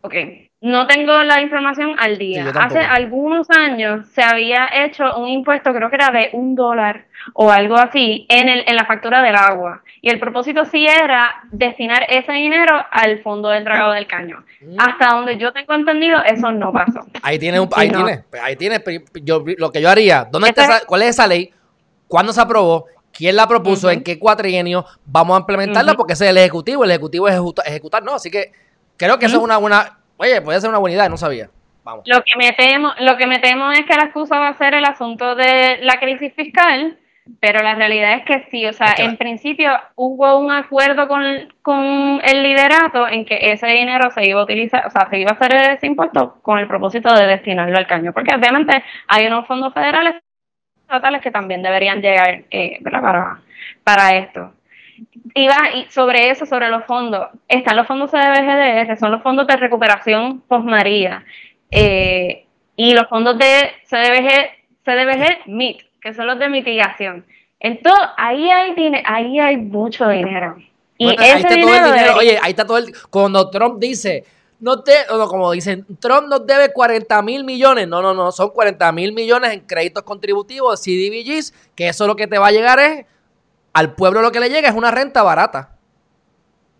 [0.00, 0.14] Ok,
[0.62, 2.52] no tengo la información al día.
[2.54, 7.50] Hace algunos años se había hecho un impuesto, creo que era de un dólar o
[7.50, 9.82] algo así, en, el, en la factura del agua.
[10.00, 14.44] Y el propósito sí era destinar ese dinero al fondo del dragado del caño.
[14.60, 14.76] Mm.
[14.78, 17.00] Hasta donde yo tengo entendido, eso no pasó.
[17.22, 18.80] Ahí tiene, un, ahí tiene, ahí tiene
[19.20, 20.28] yo, lo que yo haría.
[20.30, 21.52] ¿Dónde está ¿Cuál es esa ley?
[22.06, 22.86] ¿Cuándo se aprobó?
[23.12, 23.90] ¿Quién la propuso?
[23.90, 25.94] ¿En qué cuatrienio vamos a implementarla?
[25.94, 27.34] Porque ese es el ejecutivo, el ejecutivo es
[27.66, 28.14] ejecutar, ¿no?
[28.14, 28.52] Así que
[28.96, 31.48] creo que eso es una buena Oye, puede ser una buena idea, no sabía.
[31.82, 32.04] Vamos.
[32.06, 34.72] Lo que me temo, lo que me temo es que la excusa va a ser
[34.74, 36.96] el asunto de la crisis fiscal,
[37.40, 41.24] pero la realidad es que sí, o sea, en principio hubo un acuerdo con,
[41.62, 45.32] con el liderato en que ese dinero se iba a utilizar, o sea, se iba
[45.32, 49.44] a hacer ese impuesto con el propósito de destinarlo al caño, porque obviamente hay unos
[49.48, 50.22] fondos federales
[50.82, 53.40] estatales que también deberían llegar eh, para,
[53.82, 54.52] para esto
[55.34, 59.56] iba y sobre eso, sobre los fondos, están los fondos CDBGDR, son los fondos de
[59.56, 61.24] recuperación post-María,
[61.70, 62.46] eh,
[62.76, 67.24] y los fondos de CDBG, CDBG MIT, que son los de mitigación.
[67.60, 68.74] Entonces, ahí hay,
[69.04, 70.56] ahí hay mucho dinero.
[70.98, 72.16] Y ese ahí está todo el dinero.
[72.16, 72.92] Oye, ahí está todo el.
[73.08, 74.24] Cuando Trump dice,
[74.58, 77.86] no te, no, como dicen, Trump nos debe 40 mil millones.
[77.86, 82.26] No, no, no, son 40 mil millones en créditos contributivos, CDBGs, que eso lo que
[82.26, 83.06] te va a llegar es
[83.72, 85.70] al pueblo lo que le llega es una renta barata.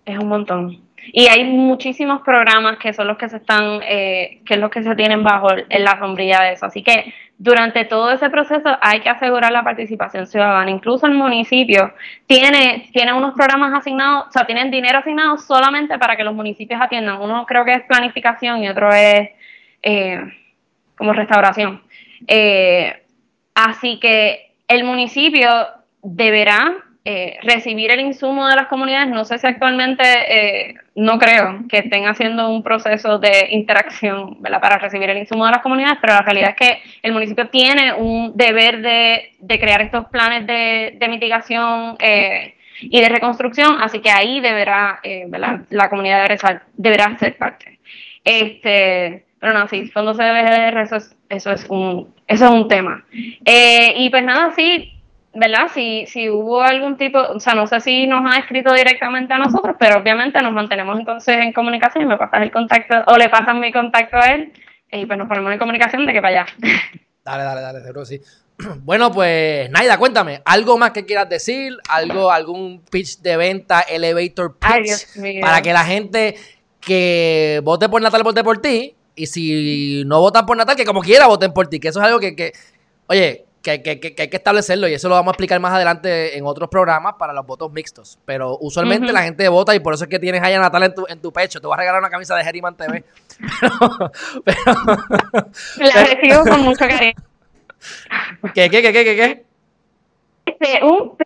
[0.05, 0.83] Es un montón.
[1.13, 4.83] Y hay muchísimos programas que son los que se están, eh, que es los que
[4.83, 6.67] se tienen bajo en la sombrilla de eso.
[6.67, 10.71] Así que durante todo ese proceso hay que asegurar la participación ciudadana.
[10.71, 11.93] Incluso el municipio
[12.27, 16.81] tiene, tiene unos programas asignados, o sea, tienen dinero asignado solamente para que los municipios
[16.81, 17.21] atiendan.
[17.21, 19.31] Uno creo que es planificación y otro es
[19.83, 20.21] eh,
[20.97, 21.83] como restauración.
[22.29, 23.03] Eh,
[23.57, 25.49] así que el municipio
[26.03, 29.09] deberá eh, recibir el insumo de las comunidades.
[29.09, 34.79] No sé si actualmente, eh, no creo que estén haciendo un proceso de interacción para
[34.79, 38.37] recibir el insumo de las comunidades, pero la realidad es que el municipio tiene un
[38.37, 45.01] deber de, crear estos planes de, mitigación eh, y de reconstrucción, así que ahí deberá,
[45.71, 47.81] la comunidad deberá, deberá ser parte.
[48.25, 53.05] Este, pero no, sí, se debe eso es, eso es un, eso es un tema.
[53.11, 55.02] y pues nada, sí,
[55.35, 55.69] ¿verdad?
[55.73, 59.39] Si, si hubo algún tipo, o sea, no sé si nos ha escrito directamente a
[59.39, 63.29] nosotros, pero obviamente nos mantenemos entonces en comunicación y me pasas el contacto, o le
[63.29, 64.53] pasan mi contacto a él,
[64.91, 66.53] y pues nos ponemos en comunicación de que para allá.
[67.25, 68.21] Dale, dale, dale, seguro sí.
[68.83, 71.77] Bueno, pues, Naida, cuéntame, ¿algo más que quieras decir?
[71.89, 76.35] ¿Algo, algún pitch de venta, elevator pitch, para que la gente
[76.81, 81.01] que vote por Natal vote por ti, y si no votan por Natal, que como
[81.01, 82.53] quiera voten por ti, que eso es algo que, que
[83.07, 83.71] oye, que,
[84.19, 87.33] hay que establecerlo y eso lo vamos a explicar más adelante en otros programas para
[87.33, 88.19] los votos mixtos.
[88.25, 91.07] Pero usualmente la gente vota y por eso es que tienes a Natal en tu,
[91.09, 91.61] en tu pecho.
[91.61, 93.05] Te voy a regalar una camisa de Herriman TV.
[95.79, 97.15] la recibo con mucho cariño.
[98.55, 99.45] ¿Qué, qué, qué, qué, qué?
[100.45, 101.17] Este, un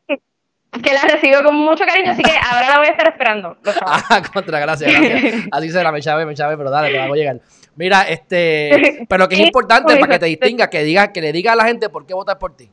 [0.83, 3.57] que la recibo con mucho cariño, así que ahora la voy a estar esperando.
[3.81, 5.47] Ah, contra, gracias, gracias.
[5.51, 7.41] Así será, me chave, me chave, pero dale, te la voy a llegar.
[7.77, 11.53] Mira, este, pero que es importante para que te distinga, que diga, que le diga
[11.53, 12.71] a la gente por qué votar por ti.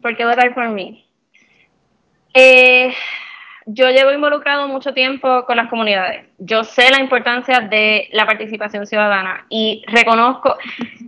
[0.00, 1.06] ¿Por qué votar por mí?
[2.34, 2.92] Eh,
[3.66, 6.26] yo llevo involucrado mucho tiempo con las comunidades.
[6.38, 10.56] Yo sé la importancia de la participación ciudadana y reconozco,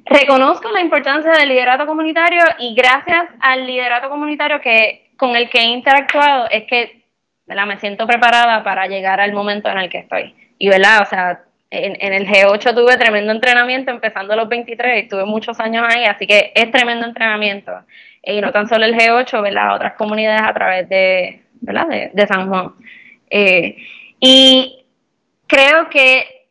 [0.07, 5.59] reconozco la importancia del liderato comunitario y gracias al liderato comunitario que con el que
[5.59, 7.05] he interactuado es que
[7.47, 10.35] me siento preparada para llegar al momento en el que estoy.
[10.59, 15.09] Y verdad, o sea, en, el G8 tuve tremendo entrenamiento empezando a los 23 y
[15.09, 17.73] tuve muchos años ahí, así que es tremendo entrenamiento.
[18.23, 19.75] Y no tan solo el G8, ¿verdad?
[19.75, 22.11] Otras comunidades a través de, ¿verdad?
[22.13, 22.75] de, San Juan.
[23.31, 23.77] Eh,
[24.21, 24.85] y
[25.47, 26.49] creo que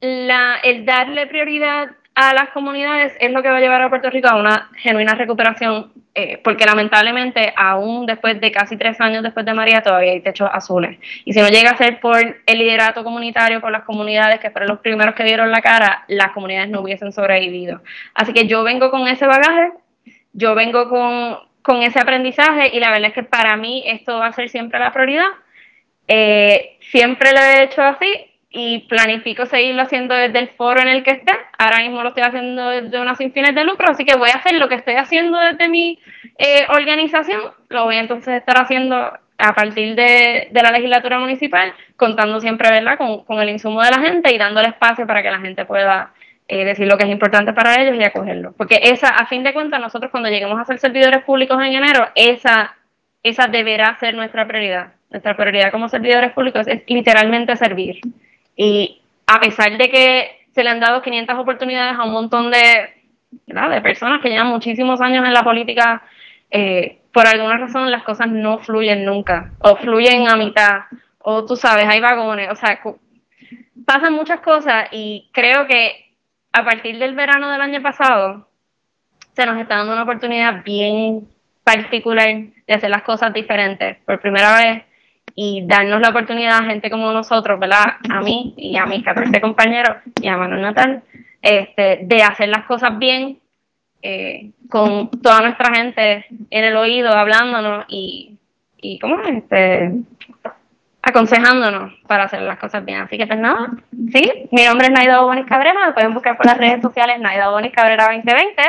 [0.00, 4.10] la, el darle prioridad a las comunidades es lo que va a llevar a Puerto
[4.10, 9.46] Rico a una genuina recuperación, eh, porque lamentablemente aún después de casi tres años después
[9.46, 10.98] de María todavía hay techos azules.
[11.24, 14.70] Y si no llega a ser por el liderato comunitario, por las comunidades que fueron
[14.70, 17.82] los primeros que dieron la cara, las comunidades no hubiesen sobrevivido.
[18.14, 19.70] Así que yo vengo con ese bagaje,
[20.32, 24.26] yo vengo con, con ese aprendizaje y la verdad es que para mí esto va
[24.26, 25.28] a ser siempre la prioridad.
[26.08, 28.27] Eh, siempre lo he hecho así
[28.58, 31.32] y planifico seguirlo haciendo desde el foro en el que esté.
[31.58, 34.38] Ahora mismo lo estoy haciendo desde unas sin fines de lucro, así que voy a
[34.38, 35.98] hacer lo que estoy haciendo desde mi
[36.38, 42.40] eh, organización, lo voy a entonces estar haciendo a partir de, la legislatura municipal, contando
[42.40, 42.98] siempre ¿verdad?
[42.98, 46.12] Con, con, el insumo de la gente y dándole espacio para que la gente pueda
[46.48, 48.52] eh, decir lo que es importante para ellos y acogerlo.
[48.56, 52.08] Porque esa, a fin de cuentas, nosotros cuando lleguemos a ser servidores públicos en enero,
[52.14, 52.74] esa,
[53.22, 54.94] esa deberá ser nuestra prioridad.
[55.10, 58.00] Nuestra prioridad como servidores públicos es literalmente servir.
[58.58, 62.90] Y a pesar de que se le han dado 500 oportunidades a un montón de,
[63.46, 66.02] de personas que llevan muchísimos años en la política,
[66.50, 70.80] eh, por alguna razón las cosas no fluyen nunca, o fluyen a mitad,
[71.20, 72.80] o tú sabes, hay vagones, o sea,
[73.86, 76.12] pasan muchas cosas y creo que
[76.52, 78.48] a partir del verano del año pasado
[79.36, 81.28] se nos está dando una oportunidad bien
[81.62, 82.26] particular
[82.66, 83.98] de hacer las cosas diferentes.
[84.04, 84.82] Por primera vez
[85.40, 87.98] y darnos la oportunidad a gente como nosotros, ¿verdad?
[88.10, 91.04] A mí y a mis 14 compañeros y a Manuel Natal,
[91.40, 93.38] este, de hacer las cosas bien,
[94.02, 98.36] eh, con toda nuestra gente en el oído, hablándonos y,
[98.78, 99.28] y ¿cómo es?
[99.28, 99.92] Este,
[101.02, 103.02] aconsejándonos para hacer las cosas bien.
[103.02, 103.70] Así que pues nada,
[104.12, 107.50] sí, mi nombre es Naida Bonis Cabrera, me pueden buscar por las redes sociales Naida
[107.50, 108.60] Bonis Cabrera 2020,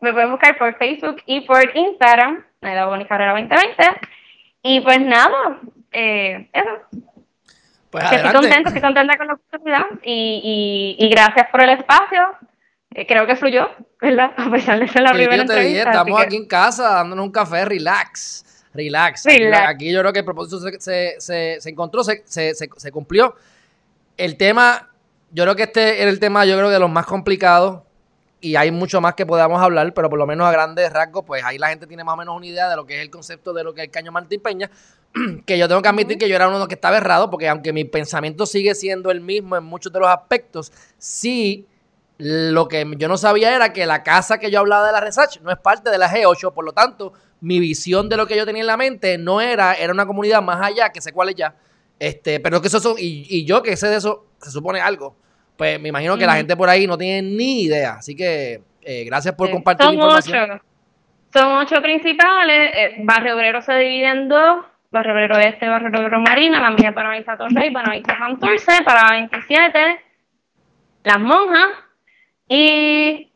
[0.00, 3.84] me pueden buscar por Facebook y por Instagram, Naida Bonis Cabrera 2020,
[4.62, 5.58] y pues nada,
[5.92, 7.02] eh, eso.
[7.90, 12.20] Pues estoy contenta, estoy contenta con la oportunidad y, y, gracias por el espacio.
[12.94, 13.70] Eh, creo que fluyó,
[14.00, 14.32] ¿verdad?
[14.36, 15.90] A pesar de ser la primera entrevista.
[15.90, 18.44] estamos aquí en casa dándonos un café, relax.
[18.74, 19.26] Relax.
[19.66, 20.78] Aquí, yo creo que el propósito se,
[21.18, 23.34] se, se, encontró, se, se, cumplió.
[24.18, 24.90] El tema,
[25.30, 27.82] yo creo que este era el tema, yo creo que de los más complicados
[28.40, 31.42] y hay mucho más que podamos hablar, pero por lo menos a grandes rasgos, pues
[31.42, 33.52] ahí la gente tiene más o menos una idea de lo que es el concepto
[33.52, 34.70] de lo que es el caño Martín Peña,
[35.46, 37.84] que yo tengo que admitir que yo era uno que estaba errado, porque aunque mi
[37.84, 41.66] pensamiento sigue siendo el mismo en muchos de los aspectos, sí,
[42.18, 45.40] lo que yo no sabía era que la casa que yo hablaba de la Resach
[45.40, 48.46] no es parte de la G8, por lo tanto, mi visión de lo que yo
[48.46, 51.34] tenía en la mente no era, era una comunidad más allá, que sé cuál es
[51.34, 51.54] ya,
[51.98, 55.16] este, pero que eso son, y, y yo que sé de eso, se supone algo
[55.56, 57.94] pues me imagino que la gente por ahí no tiene ni idea.
[57.94, 60.50] Así que eh, gracias por compartir la información.
[60.52, 60.62] Ocho.
[61.32, 62.70] Son ocho principales.
[62.74, 64.64] Eh, barrio Obrero se divide en dos.
[64.96, 70.00] Barrio Este, Barrio Marina, la mía para Vista Torrey, para Vista Santurce, para 27,
[71.04, 71.68] Las Monjas
[72.48, 73.30] y...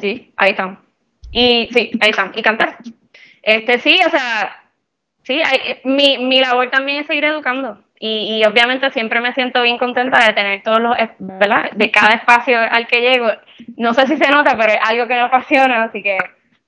[0.00, 0.78] Sí, ahí están.
[1.32, 2.32] Y sí, ahí están.
[2.34, 2.78] Y cantar.
[3.42, 4.62] Este sí, o sea,
[5.22, 5.40] sí,
[5.84, 7.82] mi, mi labor también es seguir educando.
[8.02, 11.70] Y, obviamente siempre me siento bien contenta de tener todos los, ¿verdad?
[11.72, 13.28] De cada espacio al que llego.
[13.76, 16.16] No sé si se nota, pero es algo que me apasiona, así que,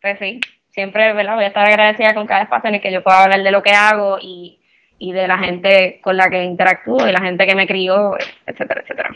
[0.02, 0.40] pues sí,
[0.72, 1.36] siempre, ¿verdad?
[1.36, 3.62] Voy a estar agradecida con cada espacio en el que yo pueda hablar de lo
[3.62, 4.58] que hago y,
[4.98, 8.16] y de la gente con la que interactúo y la gente que me crió,
[8.46, 9.10] etcétera, etcétera.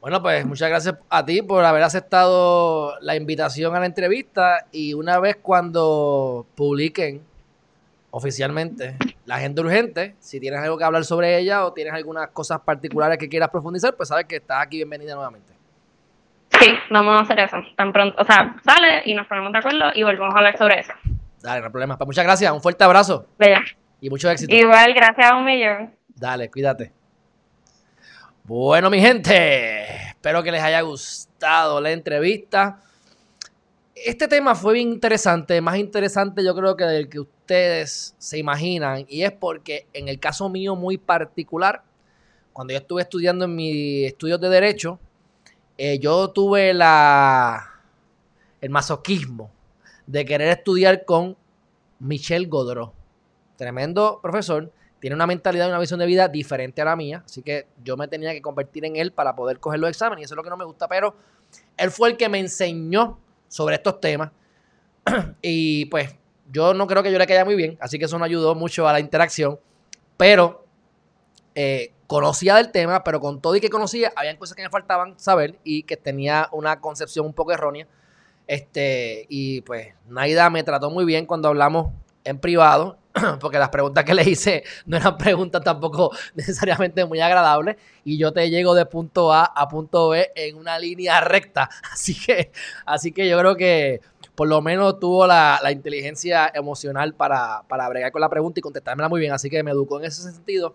[0.00, 4.94] Bueno, pues muchas gracias a ti por haber aceptado la invitación a la entrevista y
[4.94, 7.22] una vez cuando publiquen
[8.10, 10.14] oficialmente la gente urgente.
[10.20, 13.94] Si tienes algo que hablar sobre ella o tienes algunas cosas particulares que quieras profundizar,
[13.94, 15.55] pues sabes que estás aquí bienvenida nuevamente.
[16.50, 17.56] Sí, vamos a hacer eso.
[17.76, 20.80] Tan pronto, o sea, sale y nos ponemos de acuerdo y volvemos a hablar sobre
[20.80, 20.92] eso.
[21.42, 21.96] Dale, no hay problema.
[21.96, 23.26] Pues muchas gracias, un fuerte abrazo.
[23.38, 23.62] Bella.
[24.00, 24.54] Y mucho éxito.
[24.54, 25.94] Igual, gracias a un millón.
[26.08, 26.92] Dale, cuídate.
[28.44, 32.80] Bueno, mi gente, espero que les haya gustado la entrevista.
[33.94, 39.06] Este tema fue bien interesante, más interesante yo creo que del que ustedes se imaginan,
[39.08, 41.82] y es porque en el caso mío muy particular,
[42.52, 45.00] cuando yo estuve estudiando en mis estudios de Derecho,
[45.78, 46.80] eh, yo tuve el
[48.70, 49.50] masoquismo
[50.06, 51.36] de querer estudiar con
[51.98, 52.92] Michel Godreau.
[53.56, 54.70] Tremendo profesor,
[55.00, 57.96] tiene una mentalidad y una visión de vida diferente a la mía, así que yo
[57.96, 60.42] me tenía que convertir en él para poder coger los exámenes, y eso es lo
[60.42, 61.14] que no me gusta, pero
[61.76, 63.18] él fue el que me enseñó
[63.48, 64.30] sobre estos temas.
[65.42, 66.14] y pues
[66.50, 68.88] yo no creo que yo le caiga muy bien, así que eso no ayudó mucho
[68.88, 69.58] a la interacción.
[70.16, 70.65] Pero
[71.56, 75.18] eh, conocía del tema, pero con todo y que conocía, habían cosas que me faltaban
[75.18, 77.88] saber y que tenía una concepción un poco errónea.
[78.46, 81.92] Este, y pues Naida me trató muy bien cuando hablamos
[82.24, 82.98] en privado.
[83.40, 88.30] porque las preguntas que le hice no eran preguntas tampoco necesariamente muy agradables y yo
[88.30, 91.70] te llego de punto A a punto B en una línea recta.
[91.90, 92.52] Así que,
[92.84, 94.02] así que yo creo que
[94.34, 99.08] por lo menos tuvo la, inteligencia emocional para, para bregar con la pregunta y contestármela
[99.08, 99.32] muy bien.
[99.32, 100.74] Así que me educó en ese sentido.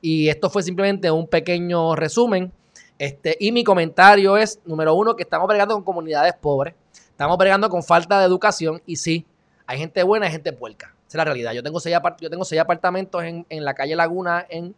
[0.00, 2.52] Y esto fue simplemente un pequeño resumen.
[2.98, 6.74] Este, y mi comentario es, número uno, que estamos bregando con comunidades pobres.
[6.92, 8.82] Estamos bregando con falta de educación.
[8.86, 9.26] Y sí,
[9.66, 10.94] hay gente buena y gente puerca.
[11.08, 11.52] Esa es la realidad.
[11.52, 14.74] Yo tengo seis, yo tengo seis apartamentos en, en la calle Laguna, en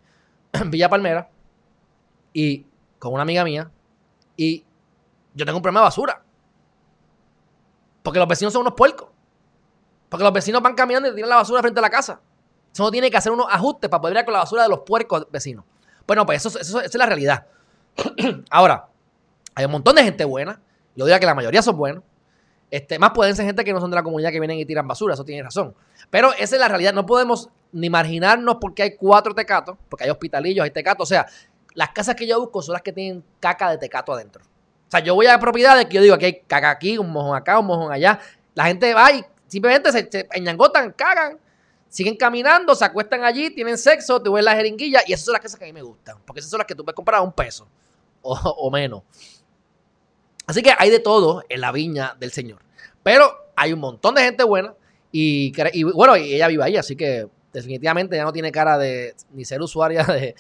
[0.66, 1.28] Villa Palmera.
[2.32, 2.66] Y
[2.98, 3.70] con una amiga mía.
[4.36, 4.64] Y
[5.34, 6.22] yo tengo un problema de basura.
[8.02, 9.08] Porque los vecinos son unos puercos.
[10.08, 12.20] Porque los vecinos van caminando y tiran la basura frente a la casa.
[12.72, 15.26] Eso tiene que hacer unos ajustes para poder ir con la basura de los puercos
[15.30, 15.64] vecinos.
[16.06, 17.46] Bueno, pues eso, esa es la realidad.
[18.50, 18.88] Ahora,
[19.54, 20.60] hay un montón de gente buena.
[20.94, 22.04] Yo diría que la mayoría son buenos.
[22.70, 24.86] Este, más pueden ser gente que no son de la comunidad que vienen y tiran
[24.86, 25.74] basura, eso tiene razón.
[26.08, 26.92] Pero esa es la realidad.
[26.92, 31.08] No podemos ni marginarnos porque hay cuatro tecatos, porque hay hospitalillos, hay tecatos.
[31.08, 31.26] O sea,
[31.74, 34.44] las casas que yo busco son las que tienen caca de tecato adentro.
[34.44, 37.36] O sea, yo voy a propiedades que yo digo, aquí hay caca aquí, un mojón
[37.36, 38.20] acá, un mojón allá.
[38.54, 41.38] La gente va y simplemente se, se enñangotan, cagan,
[41.90, 45.42] siguen caminando, se acuestan allí, tienen sexo, te ves la jeringuilla y esas son las
[45.42, 46.16] casas que a mí me gustan.
[46.24, 47.68] Porque esas son las que tú puedes comprar a un peso
[48.22, 49.02] o, menos.
[50.46, 52.60] Así que hay de todo en la viña del Señor.
[53.02, 54.74] Pero hay un montón de gente buena
[55.12, 55.52] y,
[55.92, 59.60] bueno, y ella vive ahí, así que definitivamente ya no tiene cara de ni ser
[59.60, 60.34] usuaria de,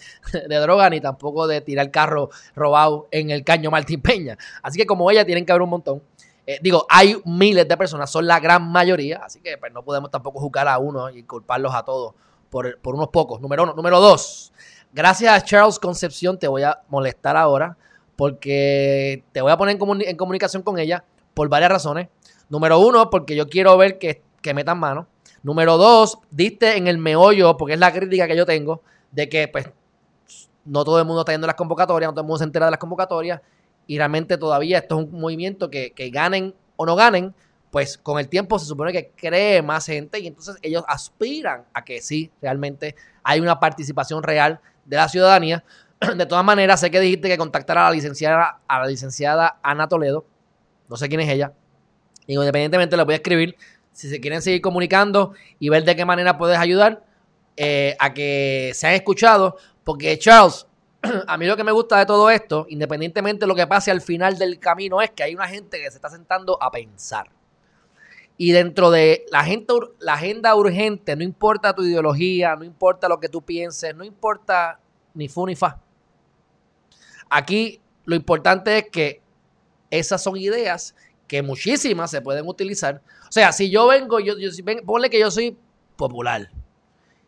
[0.60, 4.38] droga ni tampoco de tirar carro robado en el caño Martín Peña.
[4.62, 6.02] Así que como ella tienen que haber un montón.
[6.50, 10.10] Eh, digo, hay miles de personas, son la gran mayoría, así que pues, no podemos
[10.10, 12.14] tampoco juzgar a uno y culparlos a todos
[12.50, 13.40] por, unos pocos.
[13.40, 13.72] Número uno.
[13.72, 14.52] Número dos,
[14.92, 17.76] gracias a Charles Concepción te voy a molestar ahora
[18.16, 22.08] porque te voy a poner en, comunicación con ella por varias razones.
[22.48, 25.06] Número uno, porque yo quiero ver que, que metan mano.
[25.44, 28.82] Número dos, diste en el meollo, porque es la crítica que yo tengo,
[29.12, 29.70] de que pues
[30.64, 32.66] no todo el mundo está yendo a las convocatorias, no todo el mundo se entera
[32.66, 33.40] de las convocatorias,
[33.90, 37.34] y realmente todavía esto es un movimiento que, que ganen o no ganen,
[37.72, 41.84] pues con el tiempo se supone que cree más gente y entonces ellos aspiran a
[41.84, 45.64] que sí, realmente hay una participación real de la ciudadanía.
[46.16, 49.88] De todas maneras, sé que dijiste que contactara a la licenciada, a la licenciada Ana
[49.88, 50.24] Toledo.
[50.88, 51.52] No sé quién es ella.
[52.28, 53.56] Y independientemente le voy a escribir
[53.90, 57.04] si se quieren seguir comunicando y ver de qué manera puedes ayudar
[57.56, 59.54] eh, a que sean escuchados.
[59.82, 60.68] Porque Charles,
[61.26, 64.00] a mí lo que me gusta de todo esto, independientemente de lo que pase al
[64.00, 67.30] final del camino, es que hay una gente que se está sentando a pensar.
[68.36, 73.42] Y dentro de la, agenda urgente, no importa tu ideología, no importa lo que tú
[73.42, 74.80] pienses, no importa
[75.12, 75.78] ni fu ni fa.
[77.28, 79.20] Aquí lo importante es que
[79.90, 80.94] esas son ideas
[81.26, 83.02] que muchísimas se pueden utilizar.
[83.28, 84.50] O sea, si yo vengo, yo, yo
[84.86, 85.56] ponle que yo soy
[85.96, 86.50] popular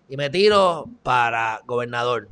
[0.09, 2.29] y me tiro para gobernador.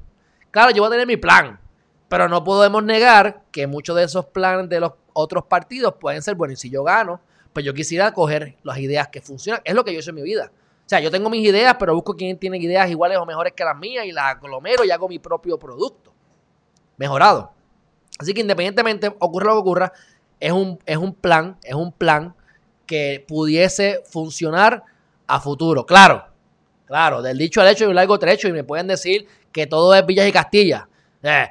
[0.50, 1.60] Claro, yo voy a tener mi plan,
[2.08, 6.34] pero no podemos negar que muchos de esos planes de los otros partidos pueden ser
[6.34, 6.58] buenos.
[6.58, 7.20] Y si yo gano,
[7.52, 9.62] pues yo quisiera coger las ideas que funcionan.
[9.64, 10.50] Es lo que yo hice en mi vida.
[10.54, 13.64] O sea, yo tengo mis ideas, pero busco quien tiene ideas iguales o mejores que
[13.64, 16.12] las mías y las aglomero y hago mi propio producto.
[16.96, 17.52] Mejorado.
[18.18, 19.92] Así que independientemente ocurra lo que ocurra,
[20.40, 22.34] es un, es un plan, es un plan
[22.86, 24.82] que pudiese funcionar
[25.26, 25.86] a futuro.
[25.86, 26.24] Claro,
[26.86, 29.94] claro, del dicho al hecho hay un largo trecho y me pueden decir que todo
[29.94, 30.88] es Villas y Castilla.
[31.22, 31.48] Eh,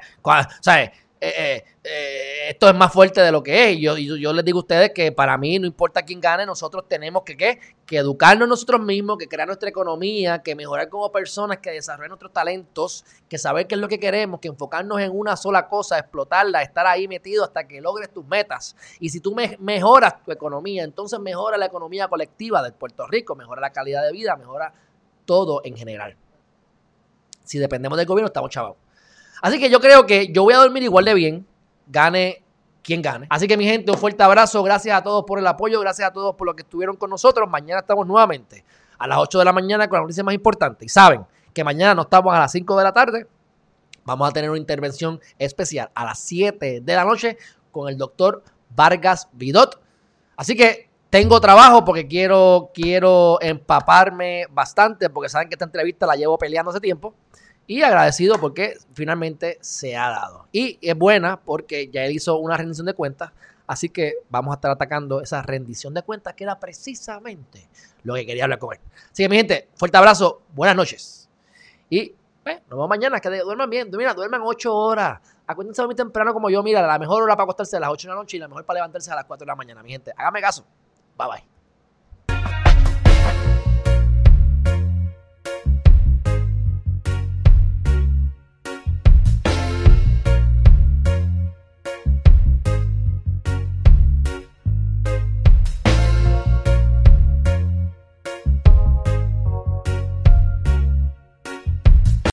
[0.60, 0.90] ¿sabes?
[1.22, 3.78] Eh, eh, eh, esto es más fuerte de lo que es.
[3.78, 7.24] Yo, yo, les digo a ustedes que para mí, no importa quién gane, nosotros tenemos
[7.24, 7.60] que, ¿qué?
[7.84, 12.32] que educarnos nosotros mismos, que crear nuestra economía, que mejorar como personas, que desarrollar nuestros
[12.32, 16.62] talentos, que saber qué es lo que queremos, que enfocarnos en una sola cosa, explotarla,
[16.62, 18.74] estar ahí metido hasta que logres tus metas.
[18.98, 23.60] Y si tú mejoras tu economía, entonces mejora la economía colectiva de Puerto Rico, mejora
[23.60, 24.72] la calidad de vida, mejora
[25.26, 26.16] todo en general.
[27.50, 28.76] Si dependemos del gobierno, estamos chavados.
[29.42, 31.44] Así que yo creo que yo voy a dormir igual de bien,
[31.88, 32.44] gane
[32.80, 33.26] quien gane.
[33.28, 36.12] Así que mi gente, un fuerte abrazo, gracias a todos por el apoyo, gracias a
[36.12, 37.50] todos por lo que estuvieron con nosotros.
[37.50, 38.64] Mañana estamos nuevamente
[38.96, 40.84] a las 8 de la mañana con la noticia más importante.
[40.84, 43.26] Y saben que mañana no estamos a las 5 de la tarde,
[44.04, 47.36] vamos a tener una intervención especial a las 7 de la noche
[47.72, 48.44] con el doctor
[48.76, 49.82] Vargas Vidot.
[50.36, 56.14] Así que tengo trabajo porque quiero, quiero empaparme bastante, porque saben que esta entrevista la
[56.14, 57.14] llevo peleando hace tiempo
[57.66, 60.46] y agradecido porque finalmente se ha dado.
[60.52, 63.32] Y es buena porque ya él hizo una rendición de cuentas,
[63.66, 67.68] así que vamos a estar atacando esa rendición de cuentas que era precisamente
[68.04, 68.80] lo que quería hablar con él.
[69.10, 71.28] Así que mi gente, fuerte abrazo, buenas noches.
[71.88, 75.20] Y nos vemos mañana, que duerman bien, mira, duerman 8 horas.
[75.46, 78.14] Acuérdense muy temprano como yo, mira, la mejor hora para acostarse a las 8 de
[78.14, 80.12] la noche y la mejor para levantarse a las 4 de la mañana, mi gente.
[80.16, 80.64] Hágame caso.
[81.20, 81.49] Bye bye.